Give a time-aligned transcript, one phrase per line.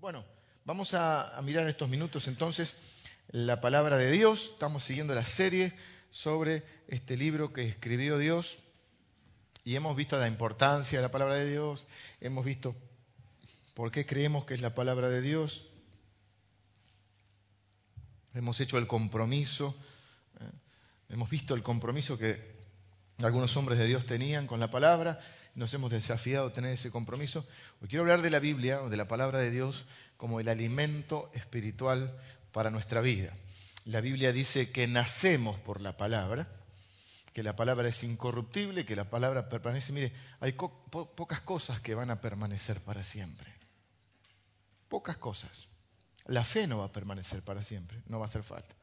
[0.00, 0.24] Bueno,
[0.64, 2.74] vamos a, mirar en estos minutos entonces
[3.32, 4.50] la palabra de Dios.
[4.52, 5.74] Estamos siguiendo la serie
[6.12, 8.60] sobre este libro que escribió Dios
[9.64, 11.88] y hemos visto la importancia de la palabra de Dios,
[12.20, 12.76] hemos visto
[13.74, 15.66] por qué creemos que es la palabra de Dios,
[18.34, 19.74] hemos hecho el compromiso,
[20.40, 20.44] eh,
[21.08, 22.56] hemos visto el compromiso que
[23.20, 25.18] algunos hombres de Dios tenían con la palabra
[25.58, 27.44] nos hemos desafiado a tener ese compromiso.
[27.82, 29.86] Hoy quiero hablar de la Biblia o de la palabra de Dios
[30.16, 32.16] como el alimento espiritual
[32.52, 33.32] para nuestra vida.
[33.84, 36.46] La Biblia dice que nacemos por la palabra,
[37.32, 39.92] que la palabra es incorruptible, que la palabra permanece.
[39.92, 43.52] Mire, hay pocas cosas que van a permanecer para siempre.
[44.88, 45.66] Pocas cosas.
[46.26, 48.76] La fe no va a permanecer para siempre, no va a hacer falta.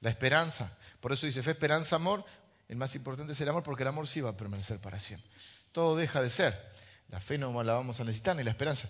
[0.00, 2.24] La esperanza, por eso dice fe, esperanza, amor.
[2.68, 5.28] El más importante es el amor, porque el amor sí va a permanecer para siempre
[5.72, 6.70] todo deja de ser.
[7.08, 8.88] La fe no la vamos a necesitar ni la esperanza,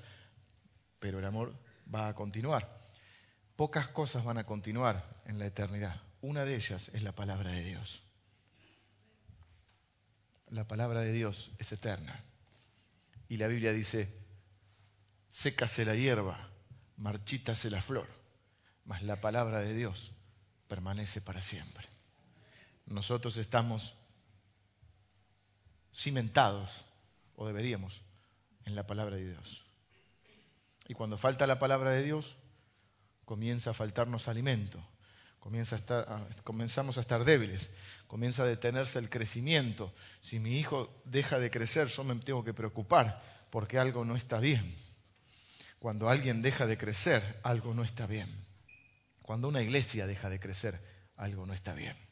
[0.98, 1.54] pero el amor
[1.92, 2.68] va a continuar.
[3.56, 6.00] Pocas cosas van a continuar en la eternidad.
[6.22, 8.02] Una de ellas es la palabra de Dios.
[10.48, 12.24] La palabra de Dios es eterna.
[13.28, 14.12] Y la Biblia dice,
[15.28, 16.50] sécase la hierba,
[16.96, 18.08] marchítase la flor,
[18.84, 20.12] mas la palabra de Dios
[20.68, 21.86] permanece para siempre.
[22.86, 23.94] Nosotros estamos
[25.94, 26.70] cimentados,
[27.36, 28.02] o deberíamos,
[28.64, 29.64] en la palabra de Dios.
[30.88, 32.36] Y cuando falta la palabra de Dios,
[33.24, 34.84] comienza a faltarnos alimento,
[35.38, 37.70] comienza a estar, comenzamos a estar débiles,
[38.06, 39.94] comienza a detenerse el crecimiento.
[40.20, 44.40] Si mi hijo deja de crecer, yo me tengo que preocupar porque algo no está
[44.40, 44.76] bien.
[45.78, 48.28] Cuando alguien deja de crecer, algo no está bien.
[49.22, 50.80] Cuando una iglesia deja de crecer,
[51.16, 52.09] algo no está bien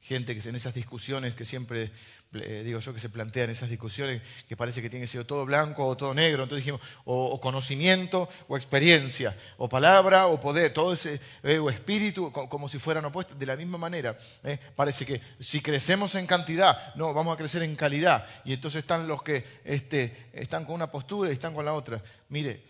[0.00, 1.90] gente que en esas discusiones que siempre,
[2.32, 5.44] eh, digo yo, que se plantean esas discusiones, que parece que tiene que ser todo
[5.44, 10.92] blanco o todo negro, entonces dijimos, o, conocimiento o experiencia, o palabra o poder, todo
[10.92, 14.16] ese, eh, o espíritu, como si fueran opuestos, de la misma manera.
[14.44, 18.80] Eh, parece que si crecemos en cantidad, no, vamos a crecer en calidad, y entonces
[18.80, 22.02] están los que este, están con una postura y están con la otra.
[22.28, 22.62] Mire,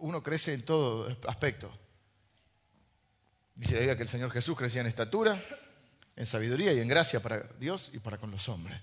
[0.00, 1.70] uno crece en todo aspecto.
[3.54, 5.40] Dice la que el Señor Jesús crecía en estatura,
[6.16, 8.80] en sabiduría y en gracia para Dios y para con los hombres.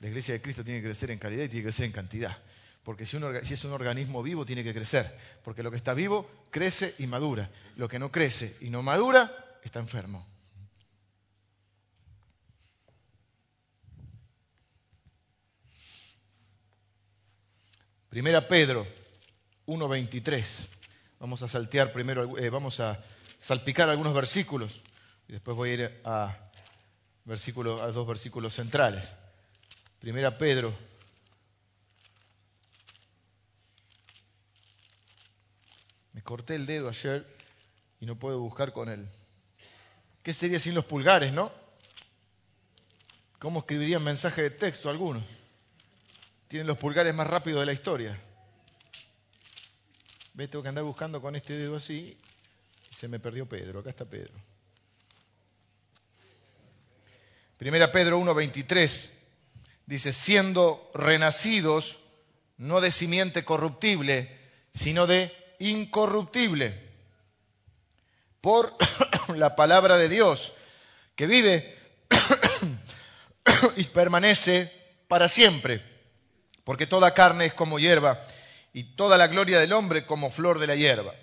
[0.00, 2.36] La iglesia de Cristo tiene que crecer en calidad y tiene que crecer en cantidad.
[2.82, 5.16] Porque si, es un organismo vivo, tiene que crecer.
[5.44, 7.48] Porque lo que está vivo crece y madura.
[7.76, 9.32] Lo que no crece y no madura
[9.62, 10.26] está enfermo.
[18.08, 18.86] Primera Pedro
[19.66, 20.66] 1.23.
[21.20, 23.00] Vamos a saltear primero, eh, vamos a
[23.38, 24.82] salpicar algunos versículos
[25.28, 26.51] y después voy a ir a
[27.24, 29.12] versículo, a dos versículos centrales.
[30.00, 30.74] Primera Pedro.
[36.12, 37.26] Me corté el dedo ayer
[38.00, 39.08] y no puedo buscar con él.
[40.22, 41.50] ¿Qué sería sin los pulgares, no?
[43.38, 45.24] ¿Cómo escribirían mensaje de texto algunos?
[46.48, 48.18] Tienen los pulgares más rápidos de la historia.
[50.34, 52.16] Ve, tengo que andar buscando con este dedo así
[52.90, 53.80] y se me perdió Pedro.
[53.80, 54.51] Acá está Pedro.
[57.62, 59.08] Primera Pedro 1.23
[59.86, 62.00] dice, siendo renacidos
[62.56, 64.36] no de simiente corruptible,
[64.74, 66.76] sino de incorruptible,
[68.40, 68.74] por
[69.36, 70.54] la palabra de Dios,
[71.14, 71.78] que vive
[73.76, 74.72] y permanece
[75.06, 75.84] para siempre,
[76.64, 78.20] porque toda carne es como hierba
[78.72, 81.14] y toda la gloria del hombre como flor de la hierba.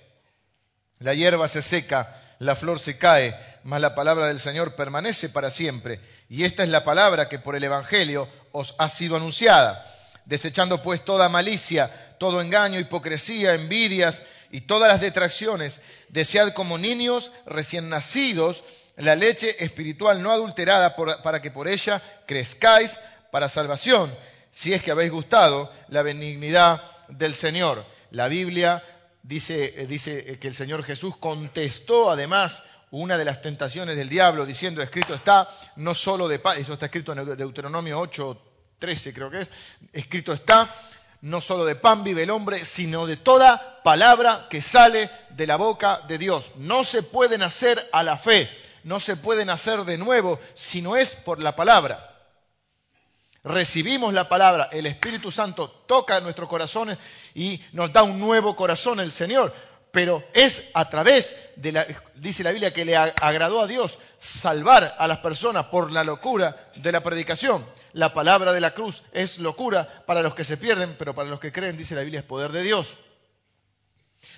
[1.00, 5.52] La hierba se seca, la flor se cae, mas la palabra del Señor permanece para
[5.52, 6.00] siempre.
[6.30, 9.86] Y esta es la palabra que por el Evangelio os ha sido anunciada.
[10.26, 17.32] Desechando pues toda malicia, todo engaño, hipocresía, envidias y todas las detracciones, desead como niños
[17.46, 18.64] recién nacidos
[19.00, 23.00] la leche espiritual no adulterada para que por ella crezcáis
[23.32, 24.14] para salvación,
[24.52, 27.86] si es que habéis gustado la benignidad del Señor.
[28.12, 28.84] La Biblia
[29.30, 34.82] dice, dice que el Señor Jesús contestó además una de las tentaciones del diablo diciendo,
[34.82, 38.42] escrito está, no solo de pan, eso está escrito en Deuteronomio 8,
[38.80, 39.52] 13 creo que es,
[39.94, 40.74] escrito está,
[41.22, 45.58] no solo de pan vive el hombre, sino de toda palabra que sale de la
[45.58, 46.52] boca de Dios.
[46.56, 48.50] No se puede nacer a la fe,
[48.84, 52.09] no se puede nacer de nuevo, si no es por la palabra.
[53.50, 57.00] Recibimos la palabra, el Espíritu Santo toca nuestros corazones
[57.34, 59.52] y nos da un nuevo corazón el Señor
[59.92, 64.96] pero es a través de la, dice la Biblia, que le agradó a Dios salvar
[64.98, 67.66] a las personas por la locura de la predicación.
[67.94, 71.40] La palabra de la cruz es locura para los que se pierden, pero para los
[71.40, 72.98] que creen, dice la Biblia, es poder de Dios.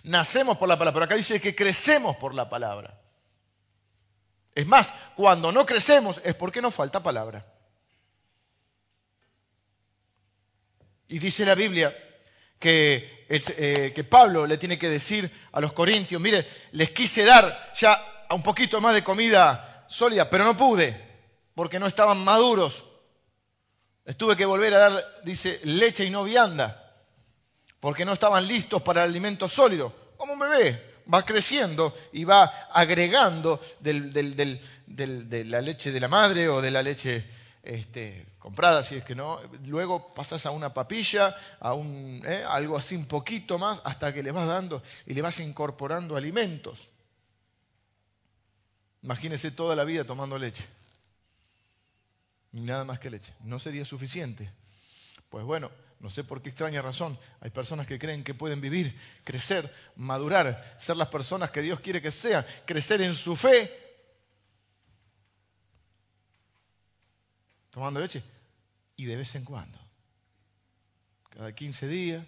[0.03, 2.97] Nacemos por la palabra, pero acá dice que crecemos por la palabra.
[4.55, 7.45] Es más, cuando no crecemos es porque nos falta palabra.
[11.11, 11.93] Y dice la Biblia
[12.57, 17.73] que, eh, que, Pablo le tiene que decir a los corintios, mire, les quise dar
[17.75, 20.95] ya un poquito más de comida sólida, pero no pude,
[21.53, 22.85] porque no estaban maduros.
[24.05, 26.81] Estuve que volver a dar, dice, leche y no vianda,
[27.81, 31.03] porque no estaban listos para el alimento sólido, como un bebé.
[31.13, 37.25] Va creciendo y va agregando de la leche de la madre o de la leche
[37.63, 39.39] este, comprada, si es que no.
[39.65, 42.43] Luego pasas a una papilla, a un, ¿eh?
[42.47, 46.89] algo así un poquito más, hasta que le vas dando y le vas incorporando alimentos.
[49.03, 50.65] Imagínese toda la vida tomando leche.
[52.51, 53.33] Nada más que leche.
[53.41, 54.51] No sería suficiente.
[55.29, 57.17] Pues bueno, no sé por qué extraña razón.
[57.39, 62.01] Hay personas que creen que pueden vivir, crecer, madurar, ser las personas que Dios quiere
[62.01, 63.90] que sean, crecer en su fe
[67.71, 68.21] tomando leche.
[68.95, 69.79] Y de vez en cuando.
[71.29, 72.25] Cada 15 días,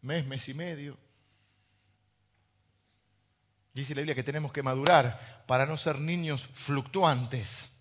[0.00, 0.96] mes, mes y medio.
[3.74, 7.74] Dice la Biblia que tenemos que madurar para no ser niños fluctuantes.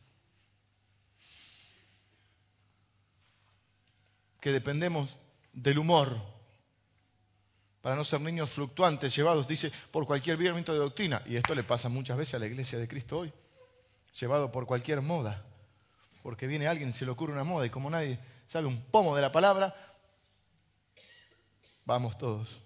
[4.42, 5.18] Que dependemos
[5.54, 6.38] del humor
[7.82, 11.22] para no ser niños fluctuantes, llevados, dice, por cualquier viento de doctrina.
[11.26, 13.32] Y esto le pasa muchas veces a la iglesia de Cristo hoy,
[14.12, 15.46] llevado por cualquier moda
[16.28, 19.16] porque viene alguien y se le ocurre una moda y como nadie sabe un pomo
[19.16, 19.74] de la palabra,
[21.86, 22.62] vamos todos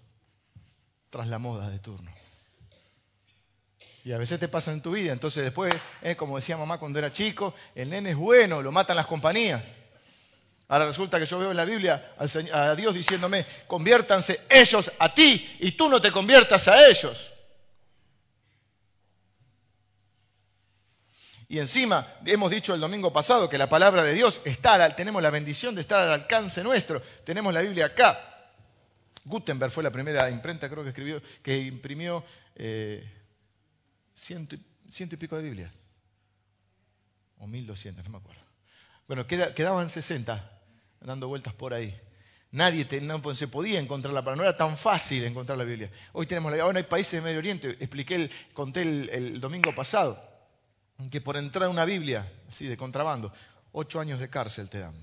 [1.10, 2.12] tras la moda de turno.
[4.04, 5.72] Y a veces te pasa en tu vida, entonces después,
[6.02, 9.62] eh, como decía mamá cuando era chico, el nene es bueno, lo matan las compañías.
[10.66, 15.56] Ahora resulta que yo veo en la Biblia a Dios diciéndome, conviértanse ellos a ti
[15.60, 17.31] y tú no te conviertas a ellos.
[21.52, 25.28] Y encima, hemos dicho el domingo pasado que la palabra de Dios está, tenemos la
[25.28, 27.02] bendición de estar al alcance nuestro.
[27.26, 28.18] Tenemos la Biblia acá.
[29.26, 33.06] Gutenberg fue la primera imprenta, creo que escribió, que imprimió eh,
[34.14, 35.70] ciento, y pico de Biblia.
[37.36, 38.40] O mil doscientas, no me acuerdo.
[39.06, 40.58] Bueno, quedaban sesenta
[41.02, 41.94] dando vueltas por ahí.
[42.50, 45.90] Nadie no, se podía encontrar la palabra, no era tan fácil encontrar la Biblia.
[46.14, 50.31] Hoy tenemos la Ahora hay países de Medio Oriente, expliqué, conté el domingo pasado
[51.10, 53.32] que por entrar una Biblia, así de contrabando,
[53.72, 54.94] ocho años de cárcel te dan.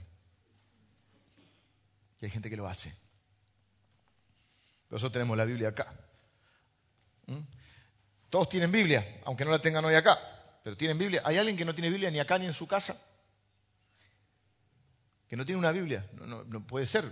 [2.21, 2.93] Y hay gente que lo hace.
[4.89, 5.93] Nosotros tenemos la Biblia acá.
[7.27, 7.39] ¿Mm?
[8.29, 10.19] Todos tienen Biblia, aunque no la tengan hoy acá,
[10.63, 11.21] pero tienen Biblia.
[11.25, 12.99] ¿Hay alguien que no tiene Biblia ni acá ni en su casa?
[15.27, 16.07] Que no tiene una Biblia.
[16.13, 17.11] No, no puede ser.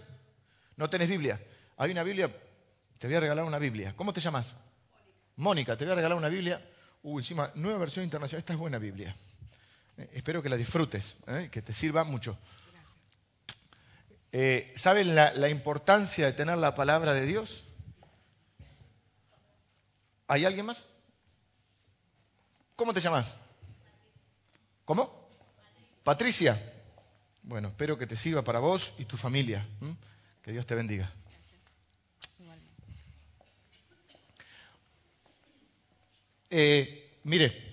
[0.75, 1.41] No tenés Biblia.
[1.77, 2.29] Hay una Biblia,
[2.97, 3.95] te voy a regalar una Biblia.
[3.95, 4.55] ¿Cómo te llamas?
[5.35, 6.61] Mónica, te voy a regalar una Biblia
[7.09, 8.39] Uh, encima, nueva versión internacional.
[8.39, 9.15] Esta es buena Biblia.
[9.97, 12.37] Eh, espero que la disfrutes, eh, que te sirva mucho.
[14.33, 17.63] Eh, ¿Saben la, importancia de tener la palabra de Dios?
[20.27, 20.83] ¿Hay alguien más?
[22.75, 23.33] ¿Cómo te llamas?
[24.83, 25.29] ¿Cómo?
[26.03, 26.61] Patricia.
[27.41, 29.65] Bueno, espero que te sirva para vos y tu familia.
[30.41, 31.09] Que Dios te bendiga.
[36.49, 37.67] Eh, mire,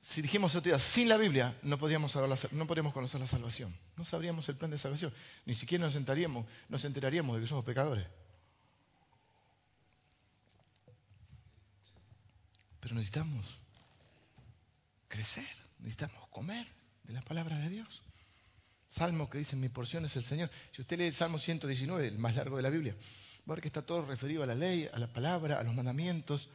[0.00, 2.16] si dijimos otro día, sin la Biblia no podríamos,
[2.52, 3.72] no podríamos conocer la salvación.
[3.96, 5.12] No sabríamos el plan de salvación.
[5.46, 8.06] Ni siquiera nos, enteraríamos, nos enteraríamos de que somos pecadores.
[12.80, 13.60] Pero necesitamos
[15.06, 15.46] crecer,
[15.78, 16.66] necesitamos comer
[17.04, 18.02] de la palabra de Dios.
[18.88, 20.50] Salmo que dice, mi porción es el Señor.
[20.72, 22.96] Si usted lee el Salmo 119, el más largo de la Biblia,
[23.48, 25.74] va a ver que está todo referido a la ley, a la palabra, a los
[25.74, 26.48] mandamientos,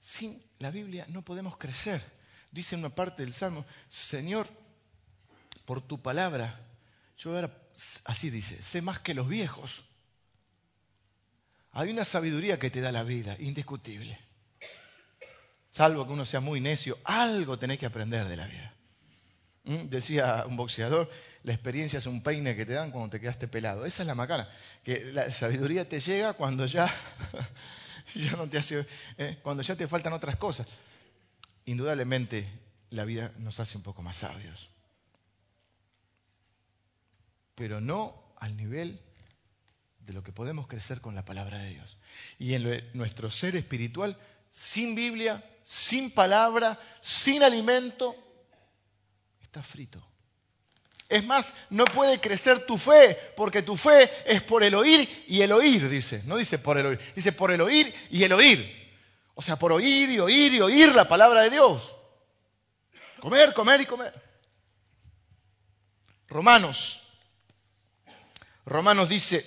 [0.00, 2.02] sin la Biblia no podemos crecer.
[2.50, 4.48] Dice en una parte del Salmo, Señor,
[5.66, 6.58] por tu palabra,
[7.18, 7.52] yo ahora,
[8.04, 9.84] así dice, sé más que los viejos.
[11.72, 14.18] Hay una sabiduría que te da la vida, indiscutible.
[15.70, 18.74] Salvo que uno sea muy necio, algo tenés que aprender de la vida.
[19.64, 19.88] ¿Mm?
[19.88, 21.10] Decía un boxeador,
[21.42, 23.84] la experiencia es un peine que te dan cuando te quedaste pelado.
[23.84, 24.48] Esa es la macana,
[24.82, 26.92] que la sabiduría te llega cuando ya
[28.14, 28.86] ya no te hace,
[29.16, 30.66] eh, cuando ya te faltan otras cosas.
[31.64, 32.48] Indudablemente
[32.90, 34.70] la vida nos hace un poco más sabios.
[37.54, 39.00] Pero no al nivel
[40.00, 41.98] de lo que podemos crecer con la palabra de Dios.
[42.38, 44.16] Y en nuestro ser espiritual,
[44.50, 48.16] sin Biblia, sin palabra, sin alimento,
[49.42, 50.02] está frito.
[51.08, 55.40] Es más, no puede crecer tu fe, porque tu fe es por el oír y
[55.40, 56.22] el oír, dice.
[56.26, 58.90] No dice por el oír, dice por el oír y el oír.
[59.34, 61.94] O sea, por oír y oír y oír la palabra de Dios.
[63.20, 64.12] Comer, comer y comer.
[66.28, 67.00] Romanos.
[68.66, 69.46] Romanos dice,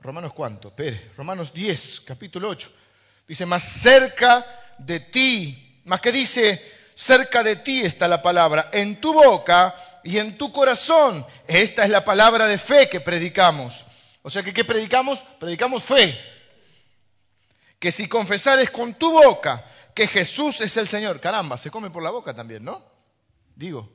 [0.00, 2.70] Romanos cuánto, espere, Romanos 10, capítulo 8.
[3.26, 4.44] Dice, más cerca
[4.76, 6.62] de ti, más que dice,
[6.94, 11.26] cerca de ti está la palabra, en tu boca y en tu corazón.
[11.46, 13.84] Esta es la palabra de fe que predicamos.
[14.22, 15.20] O sea que, ¿qué predicamos?
[15.38, 16.18] Predicamos fe.
[17.78, 19.64] Que si confesares con tu boca
[19.94, 22.82] que Jesús es el Señor, caramba, se come por la boca también, ¿no?
[23.56, 23.90] Digo.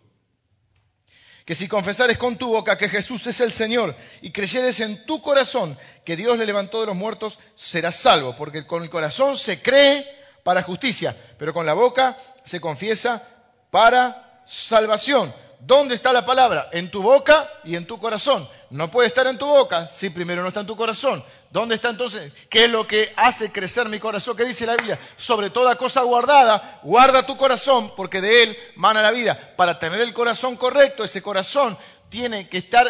[1.45, 5.21] Que si confesares con tu boca que Jesús es el Señor y creyeres en tu
[5.21, 9.61] corazón que Dios le levantó de los muertos, serás salvo, porque con el corazón se
[9.61, 10.07] cree
[10.43, 13.21] para justicia, pero con la boca se confiesa
[13.69, 15.33] para salvación.
[15.65, 16.69] ¿Dónde está la palabra?
[16.71, 18.47] En tu boca y en tu corazón.
[18.69, 21.23] No puede estar en tu boca si primero no está en tu corazón.
[21.49, 22.31] ¿Dónde está entonces?
[22.49, 24.37] ¿Qué es lo que hace crecer mi corazón?
[24.37, 24.99] ¿Qué dice la Biblia?
[25.17, 29.55] Sobre toda cosa guardada, guarda tu corazón porque de él mana la vida.
[29.57, 31.75] Para tener el corazón correcto, ese corazón
[32.09, 32.87] tiene que estar,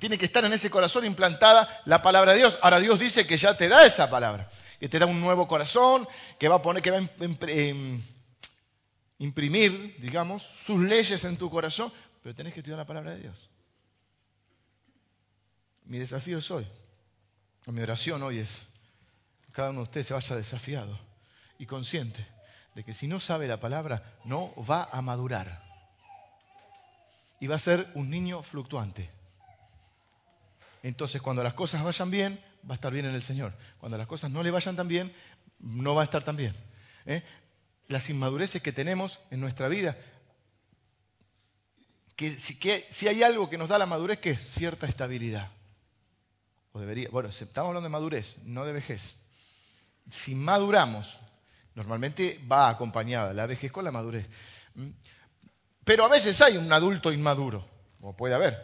[0.00, 2.58] tiene que estar en ese corazón implantada la palabra de Dios.
[2.62, 4.48] Ahora Dios dice que ya te da esa palabra,
[4.80, 7.04] que te da un nuevo corazón, que va a poner, que va a
[9.18, 11.92] imprimir, digamos, sus leyes en tu corazón,
[12.24, 13.50] pero tenés que estudiar la palabra de Dios.
[15.84, 16.66] Mi desafío es hoy,
[17.66, 18.64] mi oración hoy es,
[19.52, 20.98] cada uno de ustedes se vaya desafiado
[21.58, 22.26] y consciente
[22.74, 25.62] de que si no sabe la palabra, no va a madurar.
[27.40, 29.10] Y va a ser un niño fluctuante.
[30.82, 33.52] Entonces, cuando las cosas vayan bien, va a estar bien en el Señor.
[33.76, 35.14] Cuando las cosas no le vayan tan bien,
[35.58, 36.56] no va a estar tan bien.
[37.04, 37.22] ¿eh?
[37.88, 39.94] Las inmadureces que tenemos en nuestra vida
[42.16, 45.50] que si, hay algo que nos da la madurez, que es cierta estabilidad.
[46.72, 49.16] O debería, bueno, estamos hablando de madurez, no de vejez.
[50.10, 51.16] Si maduramos,
[51.74, 54.28] normalmente va acompañada la vejez con la madurez.
[54.74, 54.90] ¿Mm?
[55.84, 57.66] Pero a veces hay un adulto inmaduro,
[58.00, 58.58] o puede haber,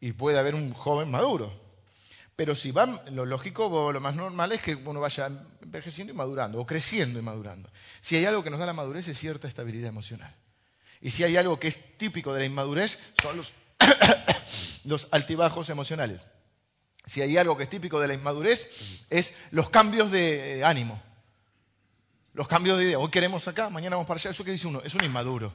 [0.00, 1.52] y puede haber un joven maduro.
[2.36, 5.28] Pero si va, lo lógico, lo más normal es que uno vaya
[5.60, 7.70] envejeciendo y madurando, o creciendo y madurando.
[8.00, 10.32] Si hay algo que nos da la madurez es cierta estabilidad emocional.
[11.00, 13.42] Y si hay algo que es típico de la inmadurez, son
[14.84, 16.20] los, altibajos emocionales.
[17.06, 21.00] Si hay algo que es típico de la inmadurez, es los cambios de ánimo.
[22.34, 22.98] Los cambios de idea.
[22.98, 24.30] Hoy queremos acá, mañana vamos para allá.
[24.30, 24.80] ¿Eso qué dice uno?
[24.84, 25.52] Es un inmaduro.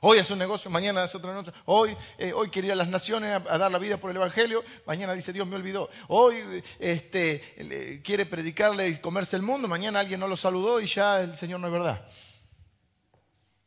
[0.00, 1.52] Hoy hace un negocio, mañana hace otro negocio.
[1.64, 4.62] Hoy, eh, hoy quiere ir a las naciones a, dar la vida por el Evangelio,
[4.84, 5.88] mañana dice Dios me olvidó.
[6.08, 11.22] Hoy este, quiere predicarle y comerse el mundo, mañana alguien no lo saludó y ya
[11.22, 12.06] el Señor no es verdad.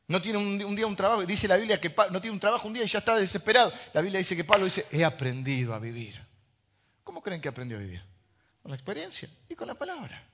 [0.09, 1.23] No tiene un, día un trabajo.
[1.23, 3.71] Dice la Biblia que no tiene un trabajo un día y ya está desesperado.
[3.93, 6.19] La Biblia dice que Pablo dice, he aprendido a vivir.
[7.03, 8.03] ¿Cómo creen que aprendió a vivir?
[8.63, 10.27] Con la experiencia y con la palabra.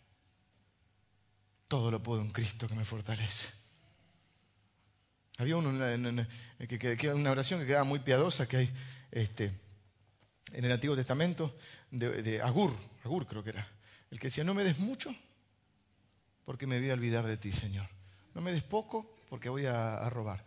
[1.67, 3.49] Todo lo puedo en Cristo que me fortalece.
[5.39, 8.73] Había uno una oración que quedaba muy piadosa que hay
[9.11, 9.51] este,
[10.53, 11.57] en el Antiguo Testamento
[11.91, 13.67] de, de Agur, Agur creo que era,
[14.09, 15.13] el que decía, no me des mucho
[16.45, 17.89] porque me voy a olvidar de ti, Señor.
[18.33, 20.43] No me des poco porque voy a, robar.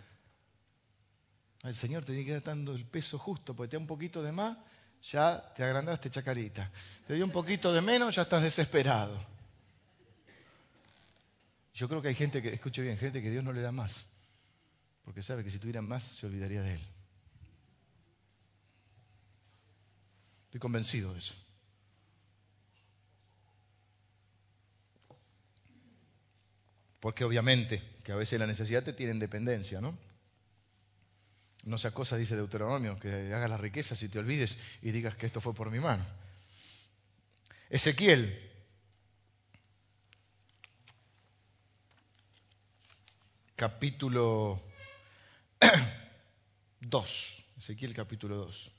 [1.62, 4.22] El Señor te tiene que dar dando el peso justo, porque te da un poquito
[4.22, 4.56] de más,
[5.02, 6.70] ya te agrandaste chacarita.
[7.06, 9.18] Te dio un poquito de menos, ya estás desesperado.
[11.74, 14.06] Yo creo que hay gente que, escuche bien, gente que Dios no le da más,
[15.04, 16.80] porque sabe que si tuviera más se olvidaría de Él.
[20.46, 21.34] Estoy convencido de eso.
[27.00, 29.96] Porque obviamente que a veces la necesidad te tiene en dependencia, ¿no?
[31.64, 35.26] No sea cosa, dice Deuteronomio, que hagas las riquezas y te olvides y digas que
[35.26, 36.04] esto fue por mi mano.
[37.68, 38.44] Ezequiel.
[43.54, 44.62] Capítulo
[46.80, 47.44] 2.
[47.58, 48.70] Ezequiel capítulo 2.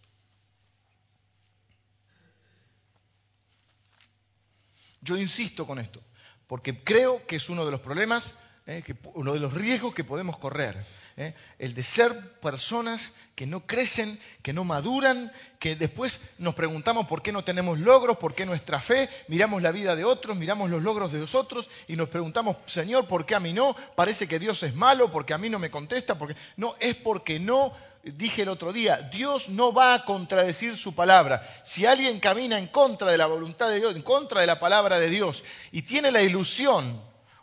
[5.01, 6.01] Yo insisto con esto,
[6.49, 8.33] porque creo que es uno de los problemas
[8.69, 8.83] ¿eh?
[9.15, 10.77] uno de los riesgos que podemos correr,
[11.17, 11.33] ¿eh?
[11.57, 17.21] el de ser personas que no crecen, que no maduran, que después nos preguntamos por
[17.21, 20.83] qué no tenemos logros, por qué nuestra fe, miramos la vida de otros, miramos los
[20.83, 23.75] logros de los otros y nos preguntamos, Señor, ¿por qué a mí no?
[23.95, 27.39] Parece que Dios es malo, porque a mí no me contesta, porque no, es porque
[27.39, 27.73] no
[28.15, 31.41] dije el otro día, Dios no va a contradecir su palabra.
[31.63, 34.99] Si alguien camina en contra de la voluntad de Dios, en contra de la palabra
[34.99, 37.01] de Dios, y tiene la ilusión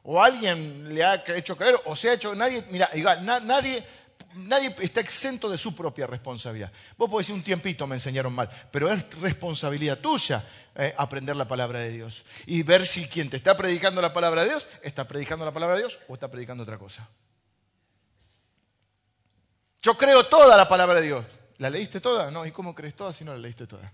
[0.08, 3.84] o alguien le ha hecho creer, o se ha hecho, nadie, mira, igual, nadie,
[4.34, 6.70] nadie está exento de su propia responsabilidad.
[6.96, 10.44] Vos podés decir un tiempito me enseñaron mal, pero es responsabilidad tuya
[10.76, 14.42] eh, aprender la palabra de Dios y ver si quien te está predicando la palabra
[14.42, 17.08] de Dios está predicando la palabra de Dios o está predicando otra cosa.
[19.86, 21.24] Yo creo toda la palabra de Dios.
[21.58, 22.28] ¿La leíste toda?
[22.32, 23.92] No, ¿y cómo crees toda si no la leíste toda?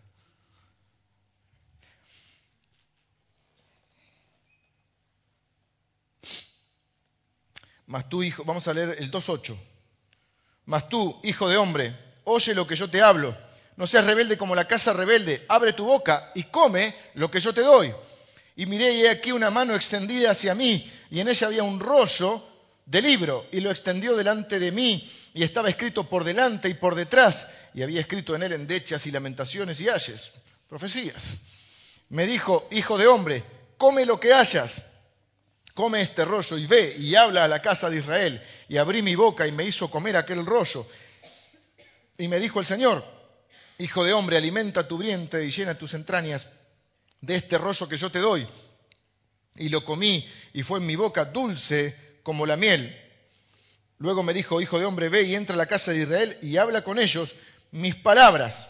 [7.89, 9.55] Mas tú, hijo, vamos a leer el 2.8.
[10.65, 11.95] Mas tú, hijo de hombre,
[12.25, 13.37] oye lo que yo te hablo.
[13.77, 15.45] No seas rebelde como la casa rebelde.
[15.47, 17.93] Abre tu boca y come lo que yo te doy.
[18.57, 22.43] Y miré y aquí una mano extendida hacia mí, y en ella había un rollo
[22.87, 26.95] de libro, y lo extendió delante de mí, y estaba escrito por delante y por
[26.95, 30.33] detrás, y había escrito en él endechas y lamentaciones y ayes,
[30.69, 31.39] profecías.
[32.09, 33.45] Me dijo, hijo de hombre,
[33.79, 34.85] come lo que hayas
[35.75, 38.43] come este rollo y ve y habla a la casa de Israel.
[38.69, 40.87] Y abrí mi boca y me hizo comer aquel rollo.
[42.19, 43.05] Y me dijo el Señor,
[43.79, 46.49] Hijo de hombre, alimenta tu vientre y llena tus entrañas
[47.21, 48.47] de este rollo que yo te doy.
[49.57, 52.97] Y lo comí y fue en mi boca dulce como la miel.
[54.03, 56.57] Luego me dijo, Hijo de hombre, ve y entra a la casa de Israel y
[56.57, 57.37] habla con ellos
[57.71, 58.69] mis palabras.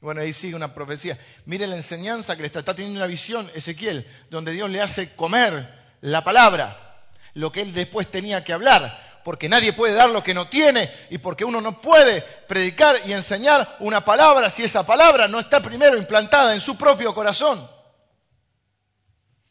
[0.00, 1.18] Bueno, ahí sigue una profecía.
[1.44, 5.12] Mire la enseñanza que le está, está teniendo una visión Ezequiel, donde Dios le hace
[5.16, 5.68] comer
[6.02, 10.34] la palabra, lo que él después tenía que hablar, porque nadie puede dar lo que
[10.34, 15.26] no tiene y porque uno no puede predicar y enseñar una palabra si esa palabra
[15.26, 17.68] no está primero implantada en su propio corazón.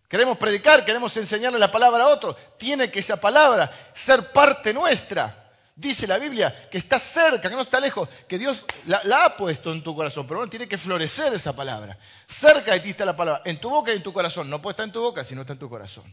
[0.07, 2.35] Queremos predicar, queremos enseñarle la palabra a otro.
[2.57, 5.45] Tiene que esa palabra ser parte nuestra.
[5.75, 9.73] Dice la Biblia que está cerca, que no está lejos, que Dios la, ha puesto
[9.73, 11.97] en tu corazón, pero bueno, tiene que florecer esa palabra.
[12.27, 14.49] Cerca de ti está la palabra, en tu boca y en tu corazón.
[14.49, 16.03] No puede estar en tu boca si no está en tu corazón.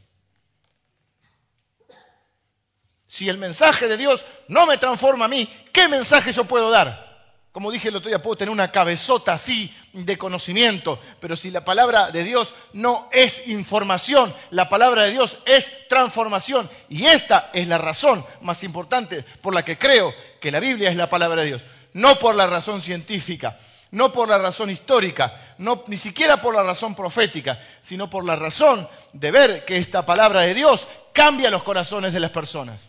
[3.06, 7.12] Si el mensaje de Dios no me transforma a mí, ¿qué mensaje yo puedo dar?
[7.52, 11.66] Como dije el otro día, puedo tener una cabezota así de conocimiento, pero si la
[11.66, 16.68] palabra de Dios no es información, la palabra de Dios es transformación.
[16.88, 20.96] Y esta es la razón más importante por la que creo que la Biblia es
[20.96, 21.62] la palabra de Dios.
[21.92, 23.59] No por la razón científica,
[23.90, 28.35] no por la razón histórica, no, ni siquiera por la razón profética, sino por la
[28.35, 32.88] razón de ver que esta palabra de Dios cambia los corazones de las personas.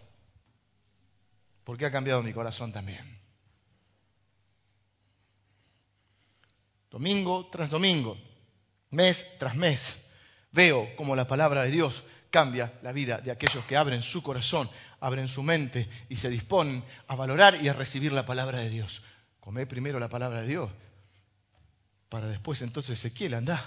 [1.65, 3.22] Porque ha cambiado mi corazón también.
[6.93, 8.15] Domingo tras domingo,
[8.91, 9.97] mes tras mes,
[10.51, 14.69] veo como la palabra de Dios cambia la vida de aquellos que abren su corazón,
[14.99, 19.01] abren su mente y se disponen a valorar y a recibir la palabra de Dios.
[19.39, 20.69] Come primero la palabra de Dios,
[22.09, 23.59] para después entonces Ezequiel anda.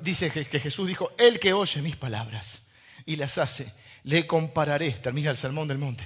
[0.00, 2.62] dice que Jesús dijo, el que oye mis palabras
[3.04, 3.70] y las hace,
[4.04, 6.04] le compararé, termina el sermón del monte.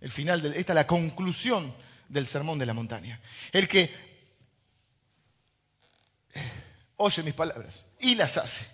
[0.00, 1.74] El final de, esta es la conclusión
[2.08, 3.20] del sermón de la montaña.
[3.52, 4.11] El que
[6.96, 8.66] oye mis palabras y las hace.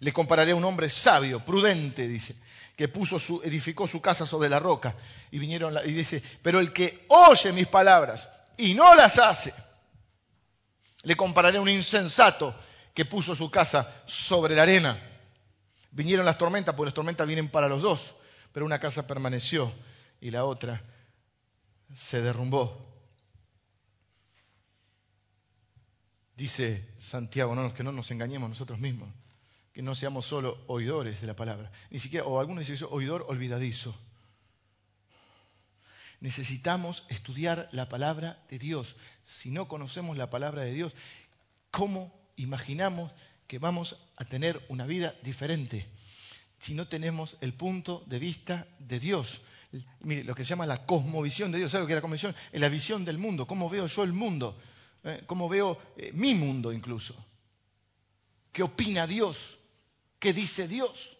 [0.00, 2.36] Le compararé a un hombre sabio, prudente, dice,
[2.76, 4.94] que puso su, edificó su casa sobre la roca.
[5.30, 9.54] Y vinieron y dice, pero el que oye mis palabras y no las hace,
[11.02, 12.54] le compararé a un insensato
[12.92, 14.98] que puso su casa sobre la arena.
[15.90, 18.14] Vinieron las tormentas, pues las tormentas vienen para los dos,
[18.52, 19.72] pero una casa permaneció
[20.20, 20.82] y la otra
[21.94, 22.93] se derrumbó.
[26.36, 29.08] Dice Santiago, no, que no nos engañemos nosotros mismos,
[29.72, 33.94] que no seamos solo oidores de la palabra, ni siquiera, o algunos dicen oidor olvidadizo.
[36.20, 38.96] Necesitamos estudiar la palabra de Dios.
[39.22, 40.94] Si no conocemos la palabra de Dios,
[41.70, 43.12] ¿cómo imaginamos
[43.46, 45.86] que vamos a tener una vida diferente?
[46.58, 49.42] Si no tenemos el punto de vista de Dios.
[50.00, 52.34] Mire, lo que se llama la cosmovisión de Dios, ¿sabe lo que es la cosmovisión?
[52.52, 54.58] Es la visión del mundo, cómo veo yo el mundo.
[55.04, 55.22] ¿Eh?
[55.26, 57.14] cómo veo eh, mi mundo incluso.
[58.52, 59.58] ¿Qué opina Dios?
[60.18, 61.18] ¿Qué dice Dios?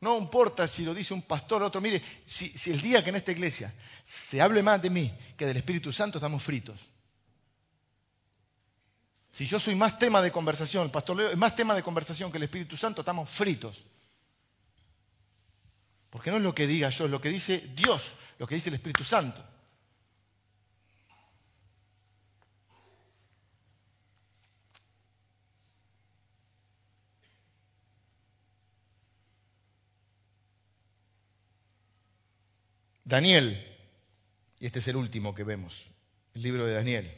[0.00, 1.80] No importa si lo dice un pastor o otro.
[1.80, 5.46] Mire, si, si, el día que en esta iglesia se hable más de mí que
[5.46, 6.88] del Espíritu Santo, estamos fritos.
[9.32, 12.30] Si yo soy más tema de conversación, el pastor Leo es más tema de conversación
[12.30, 13.84] que el Espíritu Santo, estamos fritos.
[16.10, 18.70] Porque no es lo que diga yo, es lo que dice Dios, lo que dice
[18.70, 19.44] el Espíritu Santo.
[33.08, 33.58] Daniel,
[34.60, 35.86] y este es el último que vemos,
[36.34, 37.10] el libro de Daniel.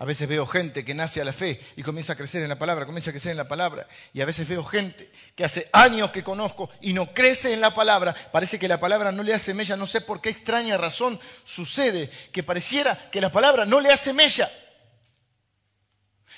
[0.00, 2.58] A veces veo gente que nace a la fe y comienza a crecer en la
[2.58, 3.86] palabra, comienza a crecer en la palabra.
[4.14, 7.74] Y a veces veo gente que hace años que conozco y no crece en la
[7.74, 8.14] palabra.
[8.32, 9.76] Parece que la palabra no le hace mella.
[9.76, 14.14] No sé por qué extraña razón sucede que pareciera que la palabra no le hace
[14.14, 14.50] mella.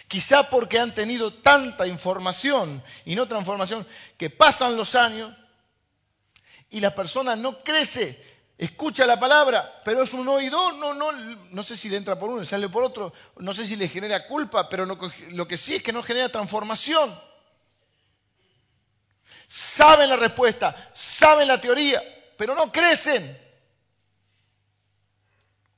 [0.08, 3.86] Quizá porque han tenido tanta información y no transformación
[4.18, 5.32] que pasan los años
[6.68, 8.20] y la persona no crece
[8.64, 12.30] escucha la palabra, pero es un oído, no, no, no sé si le entra por
[12.30, 15.82] uno sale por otro, no sé si le genera culpa, pero lo que sí es
[15.82, 17.12] que no genera transformación.
[19.48, 22.00] Saben la respuesta, saben la teoría,
[22.38, 23.36] pero no crecen.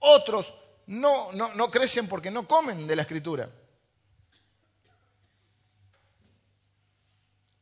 [0.01, 0.53] Otros
[0.87, 3.49] no, no, no crecen porque no comen de la escritura.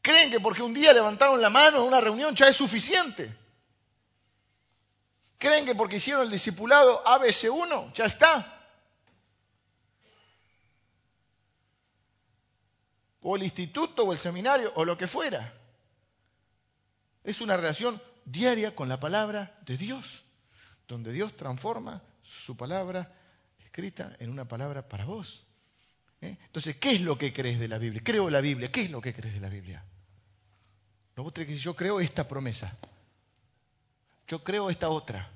[0.00, 3.41] Creen que porque un día levantaron la mano en una reunión ya es suficiente.
[5.42, 8.64] ¿Creen que porque hicieron el discipulado ABC1 ya está?
[13.22, 15.52] O el instituto o el seminario o lo que fuera.
[17.24, 20.22] Es una relación diaria con la palabra de Dios,
[20.86, 23.12] donde Dios transforma su palabra
[23.58, 25.44] escrita en una palabra para vos.
[26.20, 26.38] ¿Eh?
[26.40, 28.00] Entonces, ¿qué es lo que crees de la Biblia?
[28.04, 28.70] Creo la Biblia.
[28.70, 29.84] ¿Qué es lo que crees de la Biblia?
[31.16, 32.78] No, vos tenés que decir, yo creo esta promesa.
[34.28, 35.28] Yo creo esta otra.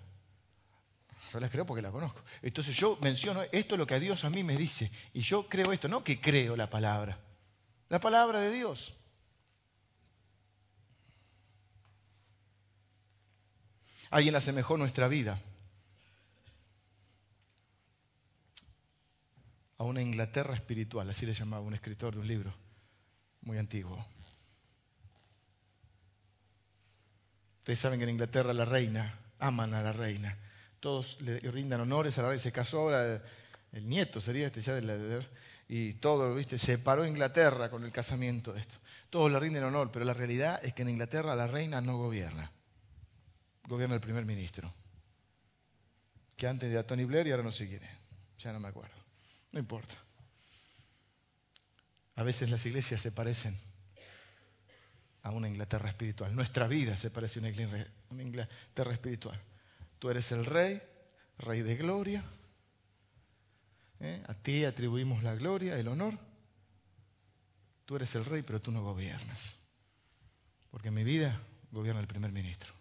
[1.32, 2.22] Yo la creo porque la conozco.
[2.42, 4.90] Entonces yo menciono esto es lo que a Dios a mí me dice.
[5.12, 7.18] Y yo creo esto, no que creo la palabra.
[7.88, 8.94] La palabra de Dios.
[14.10, 15.40] Alguien asemejó nuestra vida
[19.78, 22.54] a una Inglaterra espiritual, así le llamaba un escritor de un libro
[23.42, 24.04] muy antiguo.
[27.58, 30.38] Ustedes saben que en Inglaterra la reina, aman a la reina.
[30.80, 32.42] Todos le rindan honores a la reina.
[32.42, 33.22] Se casó ahora
[33.72, 35.26] el nieto, sería este ya de
[35.68, 36.58] y todo, ¿viste?
[36.58, 38.76] Se paró Inglaterra con el casamiento de esto.
[39.10, 42.52] Todos le rinden honor, pero la realidad es que en Inglaterra la reina no gobierna.
[43.64, 44.72] Gobierna el primer ministro.
[46.36, 47.90] Que antes era Tony Blair y ahora no sé quién es.
[48.38, 48.94] Ya no me acuerdo.
[49.50, 49.94] No importa.
[52.14, 53.58] A veces las iglesias se parecen
[55.22, 56.34] a una Inglaterra espiritual.
[56.34, 57.42] Nuestra vida se parece a
[58.10, 59.40] una Inglaterra espiritual.
[60.07, 60.81] Tú eres el rey,
[61.37, 62.23] rey de gloria.
[63.99, 64.23] ¿eh?
[64.29, 66.16] A ti atribuimos la gloria, el honor.
[67.87, 69.57] Tú eres el rey, pero tú no gobiernas.
[70.71, 71.37] Porque en mi vida
[71.73, 72.73] gobierna el primer ministro.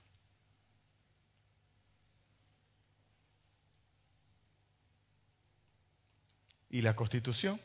[6.69, 7.59] Y la constitución,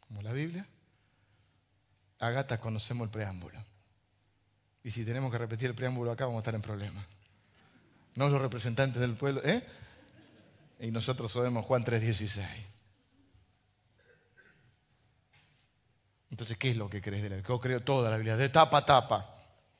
[0.00, 0.66] como la Biblia,
[2.18, 3.62] Agata conocemos el preámbulo.
[4.82, 7.06] Y si tenemos que repetir el preámbulo acá, vamos a estar en problemas.
[8.16, 9.62] No los representantes del pueblo, ¿eh?
[10.80, 12.46] Y nosotros sabemos Juan 3:16.
[16.30, 17.48] Entonces, ¿qué es lo que crees de la Biblia?
[17.48, 19.34] Yo creo toda la Biblia, de tapa a tapa.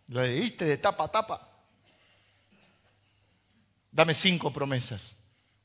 [0.08, 1.50] ¿Lo leíste de tapa a tapa?
[3.90, 5.16] Dame cinco promesas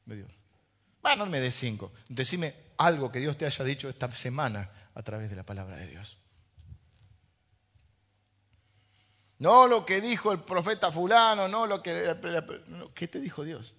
[0.05, 0.31] de Dios.
[1.01, 1.91] Bueno, no me des cinco.
[2.07, 5.87] Decime algo que Dios te haya dicho esta semana a través de la palabra de
[5.87, 6.17] Dios.
[9.41, 12.15] No lo que dijo el profeta fulano, no lo que...
[12.93, 13.73] ¿Qué te dijo Dios?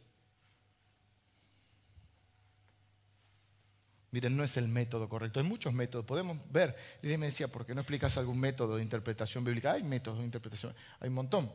[4.10, 5.38] Miren, no es el método correcto.
[5.38, 6.04] Hay muchos métodos.
[6.04, 6.74] Podemos ver.
[7.00, 9.74] Y me decía, ¿por qué no explicas algún método de interpretación bíblica?
[9.74, 10.74] Hay métodos de interpretación.
[10.98, 11.52] Hay un montón.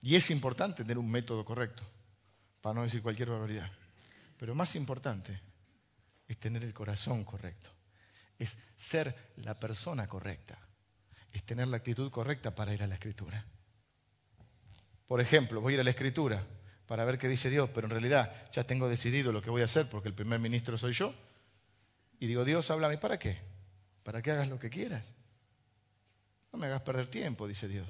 [0.00, 1.82] Y es importante tener un método correcto.
[2.60, 3.68] Para no decir cualquier barbaridad.
[4.38, 5.36] Pero más importante
[6.28, 7.70] es tener el corazón correcto.
[8.38, 10.56] Es ser la persona correcta
[11.36, 13.44] es tener la actitud correcta para ir a la escritura.
[15.06, 16.44] Por ejemplo, voy a ir a la escritura
[16.86, 19.66] para ver qué dice Dios, pero en realidad ya tengo decidido lo que voy a
[19.66, 21.14] hacer porque el primer ministro soy yo.
[22.18, 23.38] Y digo, Dios, háblame, ¿para qué?
[24.02, 25.04] Para que hagas lo que quieras.
[26.52, 27.86] No me hagas perder tiempo, dice Dios.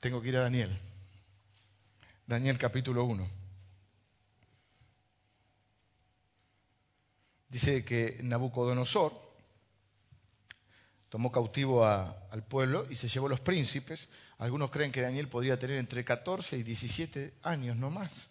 [0.00, 0.70] Tengo que ir a Daniel.
[2.26, 3.37] Daniel capítulo 1.
[7.48, 9.12] Dice que Nabucodonosor
[11.08, 14.08] tomó cautivo al pueblo y se llevó los príncipes.
[14.38, 18.28] Algunos creen que Daniel podría tener entre 14 y 17 años, no más.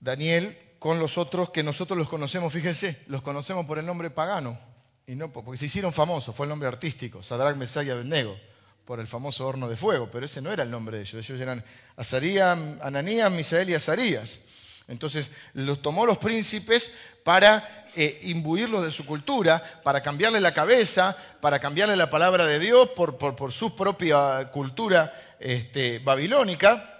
[0.00, 4.58] Daniel con los otros que nosotros los conocemos, fíjense, los conocemos por el nombre pagano,
[5.06, 8.36] y no porque se hicieron famosos, fue el nombre artístico, Sadrach, Mesach y Abednego,
[8.84, 11.40] por el famoso horno de fuego, pero ese no era el nombre de ellos, ellos
[11.40, 11.64] eran
[11.96, 14.40] Azarías, Ananías, Misael y Azarías.
[14.88, 16.92] Entonces los tomó los príncipes
[17.24, 22.58] para eh, imbuirlos de su cultura, para cambiarle la cabeza, para cambiarle la palabra de
[22.58, 26.92] Dios por, su propia cultura este, babilónica.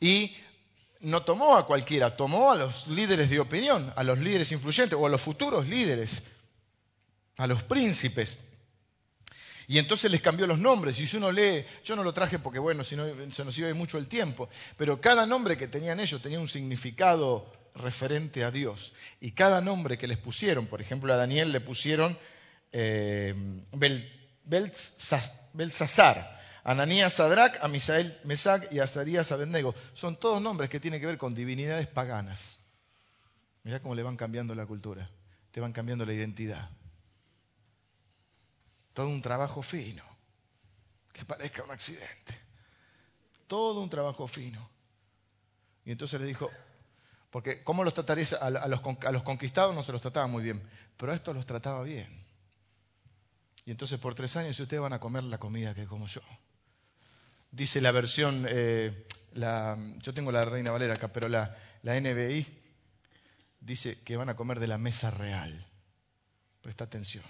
[0.00, 0.36] Y
[1.00, 5.06] no tomó a cualquiera, tomó a los líderes de opinión, a los líderes influyentes o
[5.06, 6.22] a los futuros líderes,
[7.38, 8.38] a los príncipes.
[9.68, 10.98] Y entonces les cambió los nombres.
[11.00, 14.08] Y si uno lee, yo no lo traje porque, bueno, se nos iba mucho el
[14.08, 18.92] tiempo, pero cada nombre que tenían ellos tenía un significado referente a Dios.
[19.20, 22.18] Y cada nombre que les pusieron, por ejemplo, a Daniel le pusieron
[22.72, 23.34] eh,
[24.44, 29.74] Belsasar, Ananías Sadrach, a Misael Mesac y a Azarías Abednego.
[29.94, 32.58] Son todos nombres que tienen que ver con divinidades paganas.
[33.64, 35.08] Mirá cómo le van cambiando la cultura,
[35.50, 36.68] te van cambiando la identidad.
[38.94, 40.02] Todo un trabajo fino,
[41.12, 42.38] que parezca un accidente.
[43.46, 44.70] Todo un trabajo fino.
[45.84, 46.50] Y entonces le dijo,
[47.30, 48.34] porque ¿cómo los tratarías?
[48.34, 48.82] A, los,
[49.22, 50.62] conquistados no se los trataba muy bien,
[50.96, 52.08] pero a estos los trataba bien.
[53.64, 56.20] Y entonces por tres años ustedes van a comer la comida que como yo.
[57.50, 62.46] Dice la versión, eh, yo tengo la Reina Valera acá, pero la, la NBI
[63.60, 65.66] dice que van a comer de la mesa real.
[66.60, 67.24] Presta atención.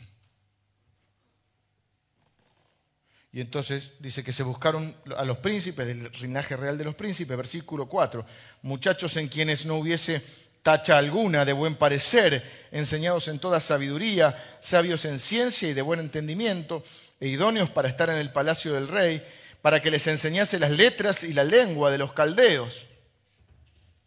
[3.32, 7.34] Y entonces dice que se buscaron a los príncipes del linaje real de los príncipes,
[7.34, 8.26] versículo 4,
[8.60, 10.22] muchachos en quienes no hubiese
[10.62, 15.98] tacha alguna, de buen parecer, enseñados en toda sabiduría, sabios en ciencia y de buen
[15.98, 16.84] entendimiento,
[17.20, 19.24] e idóneos para estar en el palacio del rey,
[19.62, 22.86] para que les enseñase las letras y la lengua de los caldeos.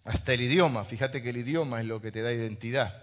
[0.04, 3.02] Hasta el idioma, fíjate que el idioma es lo que te da identidad.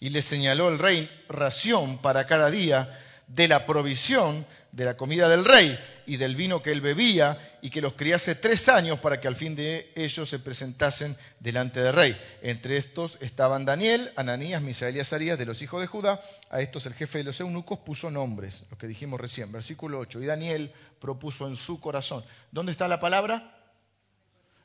[0.00, 5.28] Y les señaló el rey ración para cada día de la provisión de la comida
[5.28, 9.20] del rey y del vino que él bebía, y que los criase tres años para
[9.20, 12.20] que al fin de ellos se presentasen delante del rey.
[12.42, 16.20] Entre estos estaban Daniel, Ananías, Misael y Azarías de los hijos de Judá.
[16.50, 20.22] A estos el jefe de los eunucos puso nombres, los que dijimos recién, versículo 8.
[20.22, 22.24] Y Daniel propuso en su corazón.
[22.50, 23.56] ¿Dónde está la palabra?